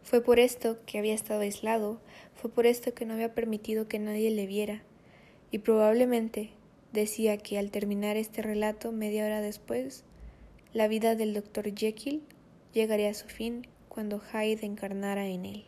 Fue 0.01 0.21
por 0.21 0.39
esto 0.39 0.77
que 0.86 0.97
había 0.97 1.13
estado 1.13 1.41
aislado, 1.41 2.00
fue 2.33 2.50
por 2.50 2.65
esto 2.65 2.93
que 2.93 3.05
no 3.05 3.13
había 3.13 3.33
permitido 3.33 3.88
que 3.88 4.00
nadie 4.00 4.31
le 4.31 4.47
viera, 4.47 4.83
y 5.51 5.59
probablemente 5.59 6.51
decía 6.93 7.38
que 7.38 7.57
al 7.57 7.71
terminar 7.71 8.15
este 8.15 8.41
relato 8.41 8.91
media 8.91 9.25
hora 9.25 9.41
después, 9.41 10.05
la 10.74 10.88
vida 10.88 11.15
del 11.15 11.33
doctor 11.33 11.74
Jekyll 11.75 12.24
llegaría 12.74 13.09
a 13.09 13.13
su 13.13 13.27
fin 13.27 13.67
cuando 13.89 14.19
Hyde 14.19 14.65
encarnara 14.65 15.27
en 15.27 15.45
él. 15.45 15.65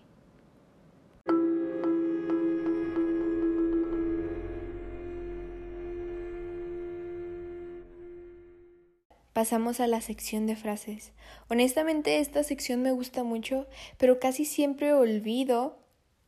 Pasamos 9.40 9.80
a 9.80 9.88
la 9.88 10.02
sección 10.02 10.48
de 10.48 10.58
frases. 10.58 11.14
Honestamente 11.48 12.20
esta 12.20 12.44
sección 12.44 12.82
me 12.82 12.92
gusta 12.92 13.24
mucho, 13.24 13.68
pero 13.98 14.20
casi 14.20 14.44
siempre 14.44 14.92
olvido 14.92 15.80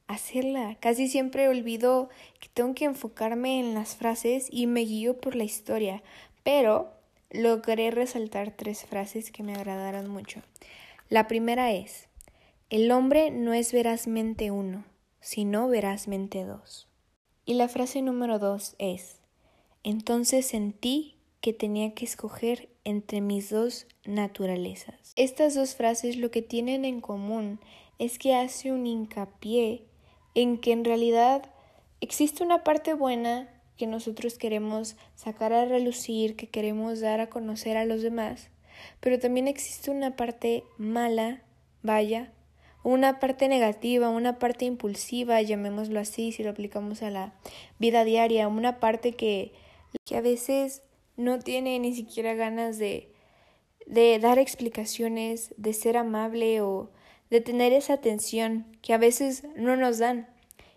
hacerla. 0.07 0.77
Casi 0.79 1.09
siempre 1.09 1.49
olvido 1.49 2.07
que 2.39 2.47
tengo 2.47 2.73
que 2.73 2.85
enfocarme 2.85 3.59
en 3.59 3.73
las 3.73 3.97
frases 3.97 4.47
y 4.49 4.65
me 4.65 4.85
guío 4.85 5.19
por 5.19 5.35
la 5.35 5.43
historia. 5.43 6.03
Pero 6.43 6.93
logré 7.29 7.91
resaltar 7.91 8.51
tres 8.51 8.85
frases 8.85 9.29
que 9.29 9.43
me 9.43 9.55
agradaron 9.55 10.09
mucho. 10.09 10.41
La 11.09 11.27
primera 11.27 11.73
es, 11.73 12.07
el 12.69 12.89
hombre 12.93 13.29
no 13.29 13.51
es 13.51 13.73
verazmente 13.73 14.51
uno, 14.51 14.85
sino 15.19 15.67
verazmente 15.67 16.45
dos. 16.45 16.87
Y 17.43 17.55
la 17.55 17.67
frase 17.67 18.01
número 18.01 18.39
dos 18.39 18.73
es, 18.79 19.19
entonces 19.83 20.45
sentí 20.45 21.17
que 21.41 21.53
tenía 21.53 21.93
que 21.93 22.05
escoger 22.05 22.69
entre 22.83 23.21
mis 23.21 23.49
dos 23.49 23.87
naturalezas. 24.05 25.13
Estas 25.15 25.55
dos 25.55 25.75
frases 25.75 26.17
lo 26.17 26.31
que 26.31 26.41
tienen 26.41 26.85
en 26.85 27.01
común 27.01 27.59
es 27.99 28.17
que 28.17 28.35
hace 28.35 28.71
un 28.71 28.87
hincapié 28.87 29.85
en 30.33 30.57
que 30.57 30.71
en 30.71 30.85
realidad 30.85 31.51
existe 31.99 32.43
una 32.43 32.63
parte 32.63 32.93
buena 32.93 33.49
que 33.77 33.87
nosotros 33.87 34.37
queremos 34.37 34.95
sacar 35.15 35.53
a 35.53 35.65
relucir, 35.65 36.35
que 36.35 36.47
queremos 36.47 36.99
dar 36.99 37.19
a 37.19 37.29
conocer 37.29 37.77
a 37.77 37.85
los 37.85 38.01
demás, 38.01 38.49
pero 38.99 39.19
también 39.19 39.47
existe 39.47 39.91
una 39.91 40.15
parte 40.15 40.63
mala, 40.77 41.41
vaya, 41.81 42.31
una 42.83 43.19
parte 43.19 43.47
negativa, 43.47 44.09
una 44.09 44.39
parte 44.39 44.65
impulsiva, 44.65 45.41
llamémoslo 45.41 45.99
así, 45.99 46.31
si 46.31 46.43
lo 46.43 46.51
aplicamos 46.51 47.01
a 47.01 47.09
la 47.09 47.33
vida 47.79 48.03
diaria, 48.03 48.47
una 48.47 48.79
parte 48.79 49.13
que, 49.13 49.53
que 50.05 50.17
a 50.17 50.21
veces 50.21 50.81
no 51.21 51.39
tiene 51.39 51.79
ni 51.79 51.93
siquiera 51.95 52.33
ganas 52.33 52.77
de, 52.77 53.11
de 53.85 54.19
dar 54.19 54.39
explicaciones, 54.39 55.53
de 55.57 55.73
ser 55.73 55.97
amable 55.97 56.61
o 56.61 56.91
de 57.29 57.41
tener 57.41 57.73
esa 57.73 57.93
atención 57.93 58.65
que 58.81 58.93
a 58.93 58.97
veces 58.97 59.43
no 59.55 59.77
nos 59.77 59.99
dan. 59.99 60.27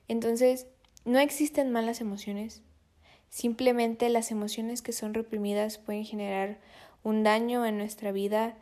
Entonces, 0.09 0.67
no 1.05 1.19
existen 1.19 1.73
malas 1.73 2.01
emociones. 2.01 2.63
Simplemente 3.29 4.09
las 4.09 4.31
emociones 4.31 4.81
que 4.81 4.93
son 4.93 5.15
reprimidas 5.15 5.79
pueden 5.79 6.05
generar 6.05 6.61
un 7.03 7.25
daño 7.25 7.67
en 7.67 7.79
nuestra 7.79 8.13
vida 8.13 8.57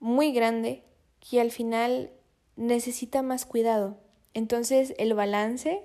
muy 0.00 0.32
grande 0.32 0.84
que 1.18 1.40
al 1.40 1.50
final 1.50 2.10
necesita 2.54 3.22
más 3.22 3.44
cuidado. 3.46 3.98
Entonces, 4.32 4.94
el 4.98 5.14
balance 5.14 5.82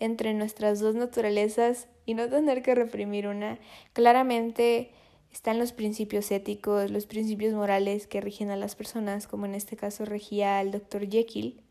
entre 0.00 0.34
nuestras 0.34 0.80
dos 0.80 0.94
naturalezas 0.94 1.88
y 2.08 2.14
no 2.14 2.26
tener 2.26 2.62
que 2.62 2.74
reprimir 2.74 3.28
una, 3.28 3.58
claramente 3.92 4.92
están 5.30 5.58
los 5.58 5.72
principios 5.72 6.30
éticos, 6.30 6.90
los 6.90 7.04
principios 7.04 7.52
morales 7.52 8.06
que 8.06 8.22
rigen 8.22 8.48
a 8.48 8.56
las 8.56 8.76
personas, 8.76 9.26
como 9.26 9.44
en 9.44 9.54
este 9.54 9.76
caso 9.76 10.06
regía 10.06 10.58
al 10.58 10.70
doctor 10.70 11.06
Jekyll, 11.06 11.62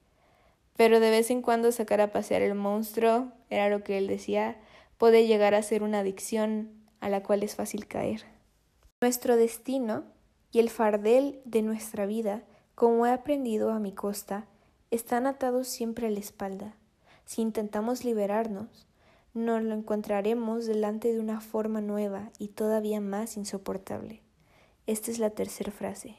pero 0.75 0.99
de 0.99 1.09
vez 1.09 1.31
en 1.31 1.41
cuando 1.41 1.71
sacar 1.71 2.01
a 2.01 2.11
pasear 2.11 2.43
el 2.43 2.53
monstruo, 2.53 3.31
era 3.49 3.67
lo 3.67 3.83
que 3.83 3.97
él 3.97 4.05
decía, 4.05 4.61
puede 4.99 5.25
llegar 5.25 5.55
a 5.55 5.63
ser 5.63 5.81
una 5.81 6.01
adicción 6.01 6.69
a 6.99 7.09
la 7.09 7.23
cual 7.23 7.41
es 7.41 7.55
fácil 7.55 7.87
caer. 7.87 8.25
Nuestro 9.01 9.37
destino 9.37 10.03
y 10.51 10.59
el 10.59 10.69
fardel 10.69 11.41
de 11.45 11.63
nuestra 11.63 12.05
vida, 12.05 12.43
como 12.75 13.07
he 13.07 13.11
aprendido 13.11 13.71
a 13.71 13.79
mi 13.79 13.91
costa, 13.91 14.45
están 14.91 15.25
atados 15.25 15.67
siempre 15.67 16.05
a 16.05 16.11
la 16.11 16.19
espalda. 16.19 16.75
Si 17.25 17.41
intentamos 17.41 18.05
liberarnos, 18.05 18.87
nos 19.33 19.63
lo 19.63 19.73
encontraremos 19.73 20.65
delante 20.65 21.13
de 21.13 21.19
una 21.19 21.41
forma 21.41 21.81
nueva 21.81 22.31
y 22.39 22.49
todavía 22.49 23.01
más 23.01 23.37
insoportable. 23.37 24.21
Esta 24.85 25.11
es 25.11 25.19
la 25.19 25.31
tercera 25.31 25.71
frase. 25.71 26.17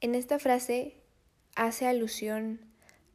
En 0.00 0.14
esta 0.14 0.38
frase 0.38 0.96
hace 1.56 1.86
alusión 1.86 2.60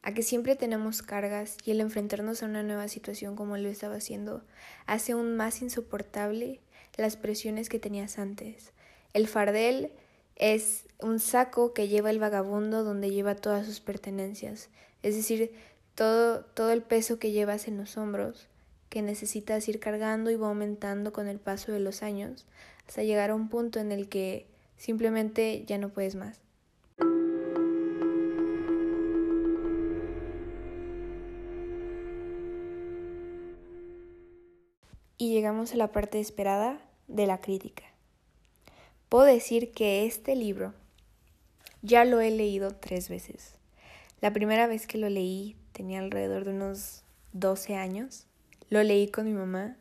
a 0.02 0.12
que 0.12 0.22
siempre 0.22 0.56
tenemos 0.56 1.02
cargas 1.02 1.56
y 1.64 1.72
el 1.72 1.80
enfrentarnos 1.80 2.42
a 2.42 2.46
una 2.46 2.62
nueva 2.62 2.88
situación 2.88 3.36
como 3.36 3.56
lo 3.56 3.68
estaba 3.68 3.96
haciendo 3.96 4.42
hace 4.86 5.12
aún 5.12 5.36
más 5.36 5.60
insoportable 5.62 6.60
las 7.00 7.16
presiones 7.16 7.68
que 7.68 7.78
tenías 7.78 8.18
antes. 8.18 8.72
El 9.12 9.26
fardel 9.26 9.92
es 10.36 10.84
un 11.00 11.18
saco 11.18 11.72
que 11.72 11.88
lleva 11.88 12.10
el 12.10 12.18
vagabundo 12.18 12.84
donde 12.84 13.10
lleva 13.10 13.34
todas 13.34 13.66
sus 13.66 13.80
pertenencias, 13.80 14.68
es 15.02 15.16
decir, 15.16 15.52
todo, 15.94 16.44
todo 16.44 16.70
el 16.70 16.82
peso 16.82 17.18
que 17.18 17.32
llevas 17.32 17.68
en 17.68 17.78
los 17.78 17.96
hombros, 17.96 18.48
que 18.90 19.00
necesitas 19.02 19.66
ir 19.68 19.80
cargando 19.80 20.30
y 20.30 20.36
va 20.36 20.48
aumentando 20.48 21.12
con 21.12 21.28
el 21.28 21.38
paso 21.38 21.72
de 21.72 21.80
los 21.80 22.02
años, 22.02 22.44
hasta 22.86 23.04
llegar 23.04 23.30
a 23.30 23.34
un 23.34 23.48
punto 23.48 23.78
en 23.78 23.92
el 23.92 24.08
que 24.08 24.46
simplemente 24.76 25.64
ya 25.64 25.78
no 25.78 25.88
puedes 25.88 26.16
más. 26.16 26.40
Y 35.16 35.32
llegamos 35.32 35.72
a 35.72 35.76
la 35.76 35.92
parte 35.92 36.18
esperada 36.18 36.80
de 37.06 37.26
la 37.26 37.40
crítica. 37.40 37.84
Puedo 39.08 39.24
decir 39.24 39.70
que 39.72 40.06
este 40.06 40.34
libro 40.34 40.72
ya 41.82 42.04
lo 42.04 42.20
he 42.20 42.30
leído 42.30 42.72
tres 42.72 43.08
veces. 43.08 43.54
La 44.20 44.32
primera 44.32 44.66
vez 44.66 44.86
que 44.86 44.98
lo 44.98 45.08
leí 45.08 45.56
tenía 45.72 46.00
alrededor 46.00 46.44
de 46.44 46.52
unos 46.52 47.04
12 47.32 47.76
años. 47.76 48.26
Lo 48.70 48.82
leí 48.82 49.08
con 49.08 49.26
mi 49.26 49.32
mamá. 49.32 49.76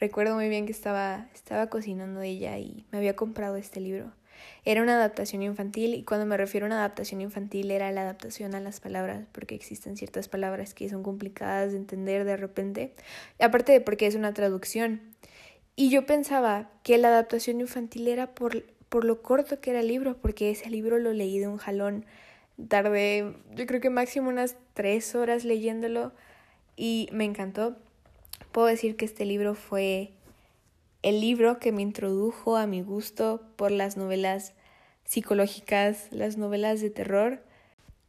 Recuerdo 0.00 0.34
muy 0.34 0.48
bien 0.48 0.66
que 0.66 0.72
estaba, 0.72 1.28
estaba 1.34 1.68
cocinando 1.68 2.22
ella 2.22 2.58
y 2.58 2.84
me 2.90 2.98
había 2.98 3.14
comprado 3.14 3.56
este 3.56 3.80
libro. 3.80 4.10
Era 4.64 4.82
una 4.82 4.94
adaptación 4.94 5.42
infantil 5.42 5.94
y 5.94 6.02
cuando 6.02 6.26
me 6.26 6.36
refiero 6.36 6.66
a 6.66 6.68
una 6.68 6.78
adaptación 6.78 7.20
infantil 7.20 7.70
era 7.70 7.92
la 7.92 8.00
adaptación 8.00 8.54
a 8.54 8.60
las 8.60 8.80
palabras, 8.80 9.26
porque 9.30 9.54
existen 9.54 9.96
ciertas 9.96 10.28
palabras 10.28 10.74
que 10.74 10.88
son 10.88 11.04
complicadas 11.04 11.70
de 11.70 11.78
entender 11.78 12.24
de 12.24 12.36
repente, 12.36 12.94
aparte 13.38 13.72
de 13.72 13.80
porque 13.80 14.06
es 14.06 14.16
una 14.16 14.34
traducción. 14.34 15.00
Y 15.76 15.90
yo 15.90 16.06
pensaba 16.06 16.70
que 16.82 16.98
la 16.98 17.08
adaptación 17.08 17.60
infantil 17.60 18.08
era 18.08 18.34
por, 18.34 18.64
por 18.88 19.04
lo 19.04 19.22
corto 19.22 19.60
que 19.60 19.70
era 19.70 19.80
el 19.80 19.88
libro, 19.88 20.16
porque 20.16 20.50
ese 20.50 20.68
libro 20.70 20.98
lo 20.98 21.12
leí 21.12 21.38
de 21.38 21.46
un 21.46 21.58
jalón 21.58 22.04
Tardé, 22.68 23.34
yo 23.54 23.66
creo 23.66 23.80
que 23.80 23.90
máximo 23.90 24.28
unas 24.28 24.56
tres 24.74 25.14
horas 25.14 25.44
leyéndolo 25.44 26.12
y 26.76 27.08
me 27.12 27.24
encantó. 27.24 27.76
Puedo 28.50 28.66
decir 28.66 28.96
que 28.96 29.04
este 29.04 29.24
libro 29.24 29.54
fue 29.54 30.12
el 31.02 31.20
libro 31.20 31.58
que 31.58 31.72
me 31.72 31.82
introdujo 31.82 32.56
a 32.56 32.66
mi 32.66 32.82
gusto 32.82 33.42
por 33.56 33.70
las 33.70 33.96
novelas 33.96 34.54
psicológicas, 35.04 36.08
las 36.10 36.36
novelas 36.36 36.80
de 36.80 36.90
terror. 36.90 37.42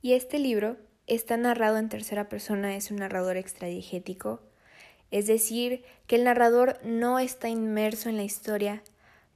Y 0.01 0.13
este 0.13 0.39
libro 0.39 0.77
está 1.07 1.37
narrado 1.37 1.77
en 1.77 1.89
tercera 1.89 2.29
persona, 2.29 2.75
es 2.75 2.91
un 2.91 2.97
narrador 2.97 3.37
extradigético, 3.37 4.41
es 5.11 5.27
decir, 5.27 5.83
que 6.07 6.15
el 6.15 6.23
narrador 6.23 6.79
no 6.83 7.19
está 7.19 7.49
inmerso 7.49 8.09
en 8.09 8.17
la 8.17 8.23
historia, 8.23 8.83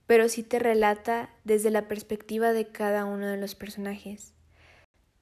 pero 0.07 0.29
sí 0.29 0.41
te 0.41 0.59
relata 0.59 1.29
desde 1.43 1.69
la 1.69 1.87
perspectiva 1.87 2.53
de 2.53 2.67
cada 2.67 3.05
uno 3.05 3.27
de 3.27 3.37
los 3.37 3.53
personajes. 3.55 4.33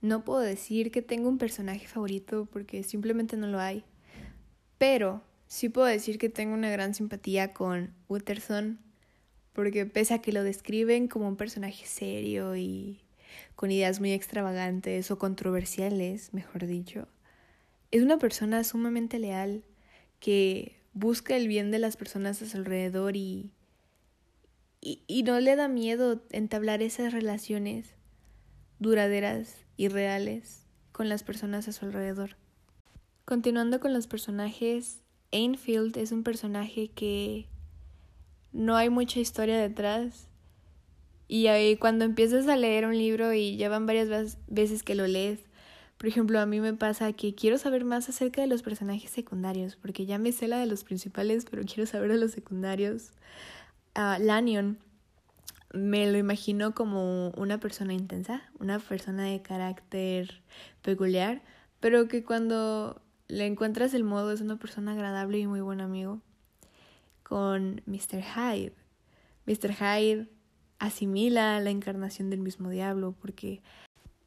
No 0.02 0.24
puedo 0.24 0.40
decir 0.40 0.92
que 0.92 1.02
tengo 1.02 1.28
un 1.28 1.40
personaje 1.40 1.88
favorito 1.88 2.48
porque 2.52 2.84
simplemente 2.84 3.38
no 3.38 3.48
lo 3.48 3.60
hay, 3.60 3.84
pero 4.78 5.24
sí 5.48 5.70
puedo 5.70 5.88
decir 5.88 6.18
que 6.18 6.30
tengo 6.30 6.54
una 6.54 6.70
gran 6.70 6.94
simpatía 6.94 7.54
con 7.54 7.94
Utterson 8.08 8.80
porque 9.54 9.86
pese 9.86 10.14
a 10.14 10.22
que 10.22 10.34
lo 10.34 10.44
describen 10.44 11.08
como 11.08 11.28
un 11.28 11.38
personaje 11.38 11.86
serio 11.86 12.56
y 12.58 13.02
con 13.56 13.72
ideas 13.72 14.02
muy 14.02 14.12
extravagantes 14.12 15.10
o 15.12 15.18
controversiales, 15.18 16.34
mejor 16.34 16.68
dicho, 16.68 17.08
es 17.92 18.04
una 18.04 18.18
persona 18.18 18.64
sumamente 18.66 19.18
leal 19.18 19.64
que 20.20 20.76
busca 20.94 21.38
el 21.38 21.48
bien 21.48 21.72
de 21.72 21.80
las 21.80 21.96
personas 21.96 22.42
a 22.42 22.48
su 22.48 22.58
alrededor 22.58 23.16
y, 23.16 23.52
y, 24.82 25.02
y 25.08 25.24
no 25.24 25.40
le 25.40 25.56
da 25.56 25.70
miedo 25.70 26.22
entablar 26.32 26.82
esas 26.82 27.14
relaciones 27.14 27.96
duraderas 28.80 29.56
y 29.78 29.88
reales 29.88 30.66
con 30.92 31.08
las 31.08 31.24
personas 31.24 31.70
a 31.70 31.72
su 31.72 31.86
alrededor. 31.86 32.36
Continuando 33.24 33.80
con 33.80 33.94
los 33.94 34.08
personajes, 34.08 35.02
Ainfield 35.36 35.98
es 35.98 36.12
un 36.12 36.24
personaje 36.24 36.88
que 36.88 37.48
no 38.54 38.78
hay 38.78 38.90
mucha 38.90 39.20
historia 39.20 39.58
detrás. 39.58 40.30
Y 41.28 41.48
ahí 41.48 41.76
cuando 41.76 42.06
empiezas 42.06 42.48
a 42.48 42.56
leer 42.56 42.86
un 42.86 42.98
libro 42.98 43.34
y 43.34 43.58
ya 43.58 43.68
van 43.68 43.86
varias 43.86 44.38
veces 44.48 44.84
que 44.84 44.96
lo 44.96 45.08
lees, 45.08 45.40
por 45.98 46.08
ejemplo, 46.08 46.40
a 46.40 46.46
mí 46.46 46.60
me 46.60 46.74
pasa 46.74 47.14
que 47.14 47.36
quiero 47.36 47.58
saber 47.58 47.84
más 47.86 48.10
acerca 48.10 48.42
de 48.42 48.48
los 48.48 48.62
personajes 48.62 49.12
secundarios, 49.12 49.76
porque 49.76 50.06
ya 50.06 50.18
me 50.18 50.32
sé 50.32 50.48
la 50.48 50.60
de 50.60 50.66
los 50.66 50.84
principales, 50.84 51.46
pero 51.50 51.64
quiero 51.64 51.86
saber 51.86 52.12
de 52.12 52.18
los 52.18 52.32
secundarios. 52.32 53.12
Uh, 53.96 54.22
Lanyon 54.22 54.78
me 55.74 56.10
lo 56.10 56.18
imagino 56.18 56.74
como 56.74 57.30
una 57.32 57.60
persona 57.60 57.94
intensa, 57.94 58.44
una 58.60 58.80
persona 58.80 59.26
de 59.26 59.42
carácter 59.42 60.42
peculiar, 60.82 61.42
pero 61.80 62.08
que 62.08 62.24
cuando 62.24 63.02
le 63.28 63.46
encuentras 63.46 63.94
el 63.94 64.04
modo 64.04 64.32
es 64.32 64.42
una 64.42 64.58
persona 64.58 64.94
agradable 64.94 65.40
y 65.40 65.48
muy 65.48 65.62
buen 65.62 65.82
amigo. 65.82 66.22
Con 67.24 67.82
Mr. 67.86 68.22
Hyde. 68.22 68.74
Mr. 69.46 69.74
Hyde 69.74 70.30
asimila 70.80 71.60
la 71.60 71.70
encarnación 71.70 72.30
del 72.30 72.42
mismo 72.42 72.70
diablo 72.70 73.16
porque 73.20 73.62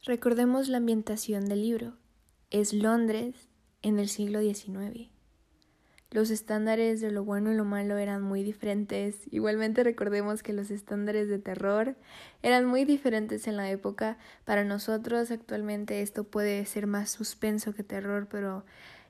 recordemos 0.05 0.69
la 0.69 0.79
ambientación 0.79 1.47
del 1.47 1.63
libro. 1.63 1.95
Es 2.51 2.73
Londres 2.73 3.49
en 3.83 3.99
el 3.99 4.09
siglo 4.09 4.41
XIX. 4.41 5.11
Los 6.11 6.31
estándares 6.31 7.03
de 7.03 7.11
lo 7.11 7.23
bueno 7.23 7.53
y 7.53 7.55
lo 7.55 7.66
malo 7.66 7.99
eran 7.99 8.23
muy 8.23 8.42
diferentes. 8.42 9.21
Igualmente 9.31 9.85
recordemos 9.85 10.42
que 10.42 10.55
los 10.55 10.71
estándares 10.71 11.29
de 11.29 11.38
terror 11.38 11.97
eran 12.42 12.64
muy 12.64 12.87
diferentes 12.87 13.47
en 13.47 13.59
la 13.59 13.71
época. 13.71 14.16
Para 14.47 14.64
nosotros 14.64 15.31
actualmente 15.31 16.01
esto 16.01 16.25
puede 16.25 16.64
ser 16.64 16.87
más 16.87 17.11
suspenso 17.11 17.75
que 17.75 17.83
terror, 17.83 18.27
pero 18.31 18.64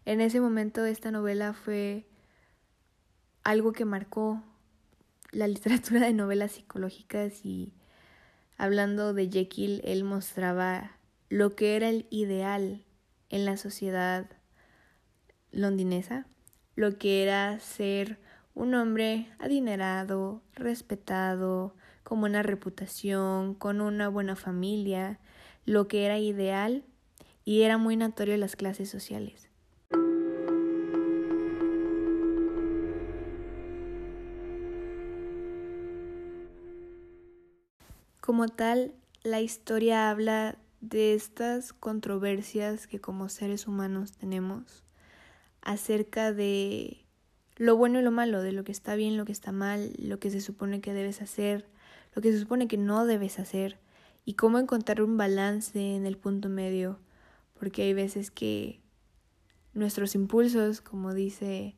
en 0.07 0.21
ese 0.21 0.41
momento 0.41 0.85
esta 0.87 1.13
novela 1.13 1.53
fue 1.53 2.05
algo 3.45 3.71
que 3.73 3.85
marcó 3.85 4.43
la 5.31 5.47
literatura 5.47 6.01
de 6.01 6.13
novelas 6.15 6.51
psicológicas 6.53 7.45
y 7.45 7.75
hablando 8.57 9.15
de 9.15 9.31
Jekyll, 9.31 9.83
él 9.85 10.03
mostraba 10.03 10.97
lo 11.29 11.55
que 11.55 11.77
era 11.77 11.91
el 11.91 12.09
ideal 12.11 12.85
en 13.29 13.45
la 13.45 13.57
sociedad 13.57 14.27
londinesa 15.53 16.27
lo 16.79 16.97
que 16.97 17.25
era 17.25 17.59
ser 17.59 18.21
un 18.55 18.73
hombre 18.77 19.27
adinerado, 19.41 20.43
respetado, 20.55 21.75
con 22.05 22.21
buena 22.21 22.45
reputación, 22.45 23.55
con 23.55 23.81
una 23.81 24.09
buena 24.09 24.37
familia, 24.37 25.19
lo 25.65 25.89
que 25.89 26.05
era 26.05 26.21
ideal 26.21 26.85
y 27.45 27.63
era 27.63 27.79
muy 27.79 27.97
notorio 27.97 28.35
en 28.35 28.39
las 28.39 28.55
clases 28.55 28.89
sociales. 28.89 29.51
Como 38.21 38.47
tal, 38.47 38.95
la 39.25 39.41
historia 39.41 40.11
habla 40.11 40.59
de 40.81 41.15
estas 41.15 41.73
controversias 41.73 42.87
que 42.87 43.01
como 43.01 43.29
seres 43.29 43.67
humanos 43.67 44.13
tenemos 44.13 44.85
acerca 45.63 46.33
de 46.33 47.05
lo 47.57 47.77
bueno 47.77 47.99
y 47.99 48.03
lo 48.03 48.11
malo, 48.11 48.43
de 48.43 48.53
lo 48.53 48.65
que 48.65 48.73
está 48.73 48.95
bien, 48.95 49.17
lo 49.17 49.25
que 49.25 49.33
está 49.33 49.53
mal, 49.53 49.93
lo 49.99 50.19
que 50.21 50.31
se 50.31 50.41
supone 50.41 50.81
que 50.81 50.93
debes 50.93 51.21
hacer, 51.21 51.67
lo 52.15 52.23
que 52.23 52.33
se 52.33 52.41
supone 52.41 52.69
que 52.69 52.77
no 52.77 53.05
debes 53.05 53.39
hacer 53.39 53.79
y 54.25 54.35
cómo 54.35 54.59
encontrar 54.59 55.03
un 55.03 55.17
balance 55.17 55.97
en 55.97 56.07
el 56.07 56.17
punto 56.17 56.49
medio, 56.49 56.99
porque 57.59 57.83
hay 57.83 57.95
veces 57.95 58.31
que 58.31 58.81
nuestros 59.75 60.15
impulsos, 60.15 60.81
como 60.81 61.15
dice 61.15 61.77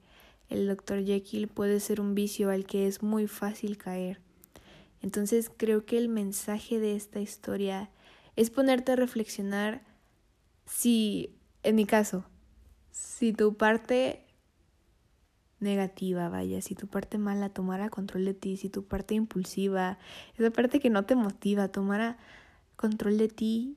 el 0.49 0.67
doctor 0.67 1.05
Jekyll, 1.05 1.49
puede 1.49 1.81
ser 1.81 2.01
un 2.01 2.15
vicio 2.15 2.51
al 2.51 2.67
que 2.67 2.87
es 2.87 3.03
muy 3.03 3.27
fácil 3.27 3.79
caer. 3.79 4.21
Entonces 5.01 5.51
creo 5.57 5.87
que 5.87 5.97
el 5.97 6.09
mensaje 6.09 6.79
de 6.79 6.97
esta 6.97 7.21
historia 7.21 7.91
es 8.37 8.51
ponerte 8.51 8.93
a 8.93 8.97
reflexionar 8.97 9.83
si, 10.67 11.35
en 11.63 11.77
mi 11.77 11.87
caso, 11.87 12.25
si 12.91 13.33
tu 13.33 13.57
parte 13.57 14.25
negativa, 15.61 16.29
vaya, 16.29 16.63
si 16.63 16.75
tu 16.75 16.87
parte 16.87 17.19
mala 17.19 17.51
tomara 17.51 17.91
control 17.91 18.25
de 18.25 18.35
ti, 18.35 18.57
si 18.57 18.69
tu 18.69 18.85
parte 18.85 19.15
impulsiva, 19.15 19.99
esa 20.37 20.51
parte 20.51 20.81
que 20.81 20.91
no 20.91 21.05
te 21.05 21.15
motiva, 21.15 21.69
tomara 21.69 22.19
control 22.77 23.19
de 23.19 23.29
ti, 23.29 23.77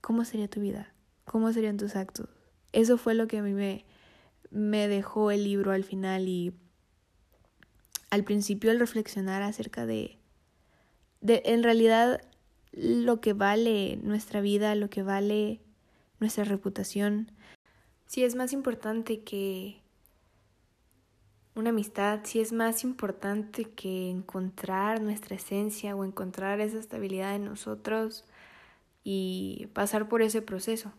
¿cómo 0.00 0.24
sería 0.24 0.48
tu 0.48 0.60
vida? 0.60 0.92
¿Cómo 1.26 1.52
serían 1.52 1.76
tus 1.76 1.94
actos? 1.94 2.28
Eso 2.72 2.96
fue 2.96 3.14
lo 3.14 3.26
que 3.26 3.38
a 3.38 3.42
mí 3.42 3.52
me, 3.52 3.84
me 4.50 4.88
dejó 4.88 5.30
el 5.30 5.44
libro 5.44 5.72
al 5.72 5.84
final 5.84 6.26
y 6.26 6.54
al 8.08 8.24
principio 8.24 8.70
el 8.70 8.80
reflexionar 8.80 9.42
acerca 9.42 9.86
de, 9.86 10.18
de 11.20 11.42
en 11.44 11.62
realidad 11.62 12.22
lo 12.72 13.20
que 13.20 13.32
vale 13.32 13.98
nuestra 14.02 14.40
vida, 14.40 14.74
lo 14.74 14.88
que 14.90 15.02
vale 15.02 15.60
nuestra 16.18 16.44
reputación, 16.44 17.30
si 18.10 18.24
es 18.24 18.34
más 18.34 18.52
importante 18.52 19.20
que 19.20 19.76
una 21.54 21.70
amistad, 21.70 22.18
si 22.24 22.40
es 22.40 22.50
más 22.50 22.82
importante 22.82 23.66
que 23.66 24.10
encontrar 24.10 25.00
nuestra 25.00 25.36
esencia 25.36 25.94
o 25.94 26.04
encontrar 26.04 26.60
esa 26.60 26.80
estabilidad 26.80 27.36
en 27.36 27.44
nosotros 27.44 28.24
y 29.04 29.68
pasar 29.74 30.08
por 30.08 30.22
ese 30.22 30.42
proceso. 30.42 30.92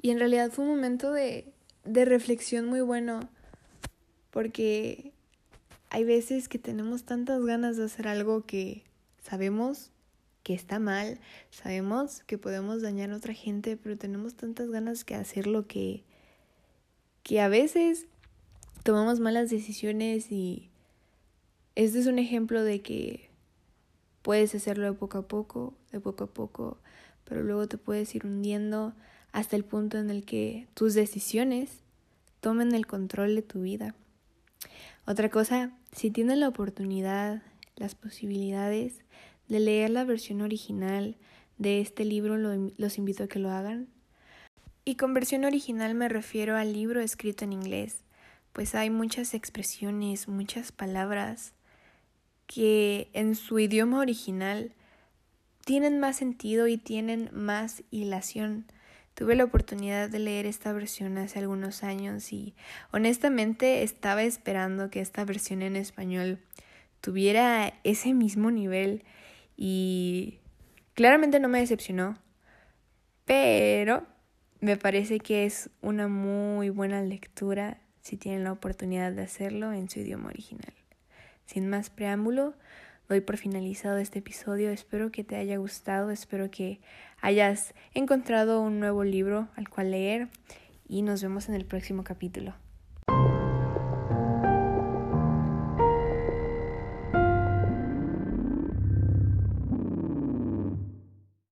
Y 0.00 0.10
en 0.10 0.20
realidad 0.20 0.52
fue 0.52 0.64
un 0.64 0.70
momento 0.70 1.10
de, 1.10 1.52
de 1.82 2.04
reflexión 2.04 2.66
muy 2.66 2.82
bueno 2.82 3.28
porque 4.30 5.12
hay 5.90 6.04
veces 6.04 6.48
que 6.48 6.60
tenemos 6.60 7.02
tantas 7.02 7.44
ganas 7.44 7.76
de 7.76 7.86
hacer 7.86 8.06
algo 8.06 8.46
que 8.46 8.84
sabemos 9.24 9.90
que 10.44 10.54
está 10.54 10.78
mal, 10.78 11.18
sabemos 11.50 12.22
que 12.28 12.38
podemos 12.38 12.80
dañar 12.80 13.10
a 13.10 13.16
otra 13.16 13.34
gente, 13.34 13.76
pero 13.76 13.98
tenemos 13.98 14.36
tantas 14.36 14.70
ganas 14.70 15.02
que 15.02 15.16
hacer 15.16 15.48
lo 15.48 15.66
que 15.66 16.04
que 17.22 17.40
a 17.40 17.48
veces 17.48 18.06
tomamos 18.82 19.20
malas 19.20 19.50
decisiones 19.50 20.30
y 20.32 20.70
este 21.74 21.98
es 21.98 22.06
un 22.06 22.18
ejemplo 22.18 22.62
de 22.64 22.82
que 22.82 23.30
puedes 24.22 24.54
hacerlo 24.54 24.86
de 24.86 24.92
poco 24.92 25.18
a 25.18 25.28
poco, 25.28 25.74
de 25.90 26.00
poco 26.00 26.24
a 26.24 26.26
poco, 26.26 26.78
pero 27.24 27.42
luego 27.42 27.68
te 27.68 27.78
puedes 27.78 28.14
ir 28.14 28.26
hundiendo 28.26 28.94
hasta 29.32 29.56
el 29.56 29.64
punto 29.64 29.98
en 29.98 30.10
el 30.10 30.24
que 30.24 30.68
tus 30.74 30.94
decisiones 30.94 31.80
tomen 32.40 32.74
el 32.74 32.86
control 32.86 33.34
de 33.34 33.42
tu 33.42 33.62
vida. 33.62 33.94
Otra 35.06 35.30
cosa, 35.30 35.72
si 35.92 36.10
tienen 36.10 36.40
la 36.40 36.48
oportunidad, 36.48 37.42
las 37.76 37.94
posibilidades 37.94 39.00
de 39.48 39.60
leer 39.60 39.90
la 39.90 40.04
versión 40.04 40.40
original 40.40 41.16
de 41.58 41.80
este 41.80 42.04
libro, 42.04 42.36
los 42.36 42.98
invito 42.98 43.24
a 43.24 43.28
que 43.28 43.38
lo 43.38 43.50
hagan. 43.50 43.88
Y 44.84 44.96
con 44.96 45.14
versión 45.14 45.44
original 45.44 45.94
me 45.94 46.08
refiero 46.08 46.56
al 46.56 46.72
libro 46.72 47.00
escrito 47.00 47.44
en 47.44 47.52
inglés, 47.52 48.04
pues 48.52 48.74
hay 48.74 48.90
muchas 48.90 49.34
expresiones, 49.34 50.28
muchas 50.28 50.72
palabras 50.72 51.52
que 52.46 53.08
en 53.12 53.34
su 53.34 53.58
idioma 53.58 54.00
original 54.00 54.72
tienen 55.64 56.00
más 56.00 56.16
sentido 56.16 56.66
y 56.66 56.76
tienen 56.76 57.30
más 57.32 57.82
hilación. 57.90 58.66
Tuve 59.14 59.36
la 59.36 59.44
oportunidad 59.44 60.10
de 60.10 60.18
leer 60.18 60.46
esta 60.46 60.72
versión 60.72 61.16
hace 61.18 61.38
algunos 61.38 61.84
años 61.84 62.32
y 62.32 62.54
honestamente 62.90 63.82
estaba 63.82 64.22
esperando 64.22 64.90
que 64.90 65.00
esta 65.00 65.24
versión 65.24 65.62
en 65.62 65.76
español 65.76 66.40
tuviera 67.00 67.74
ese 67.84 68.14
mismo 68.14 68.50
nivel 68.50 69.04
y 69.56 70.40
Claramente 70.94 71.40
no 71.40 71.48
me 71.48 71.60
decepcionó, 71.60 72.18
pero 73.24 74.06
me 74.62 74.76
parece 74.76 75.18
que 75.18 75.44
es 75.44 75.70
una 75.80 76.06
muy 76.06 76.70
buena 76.70 77.02
lectura 77.02 77.78
si 78.00 78.16
tienen 78.16 78.44
la 78.44 78.52
oportunidad 78.52 79.10
de 79.10 79.22
hacerlo 79.22 79.72
en 79.72 79.90
su 79.90 79.98
idioma 79.98 80.28
original. 80.28 80.72
Sin 81.46 81.68
más 81.68 81.90
preámbulo, 81.90 82.54
doy 83.08 83.20
por 83.22 83.38
finalizado 83.38 83.98
este 83.98 84.20
episodio. 84.20 84.70
Espero 84.70 85.10
que 85.10 85.24
te 85.24 85.34
haya 85.34 85.56
gustado, 85.56 86.12
espero 86.12 86.48
que 86.52 86.80
hayas 87.20 87.74
encontrado 87.92 88.60
un 88.60 88.78
nuevo 88.78 89.02
libro 89.02 89.48
al 89.56 89.68
cual 89.68 89.90
leer 89.90 90.28
y 90.86 91.02
nos 91.02 91.22
vemos 91.24 91.48
en 91.48 91.56
el 91.56 91.66
próximo 91.66 92.04
capítulo. 92.04 92.54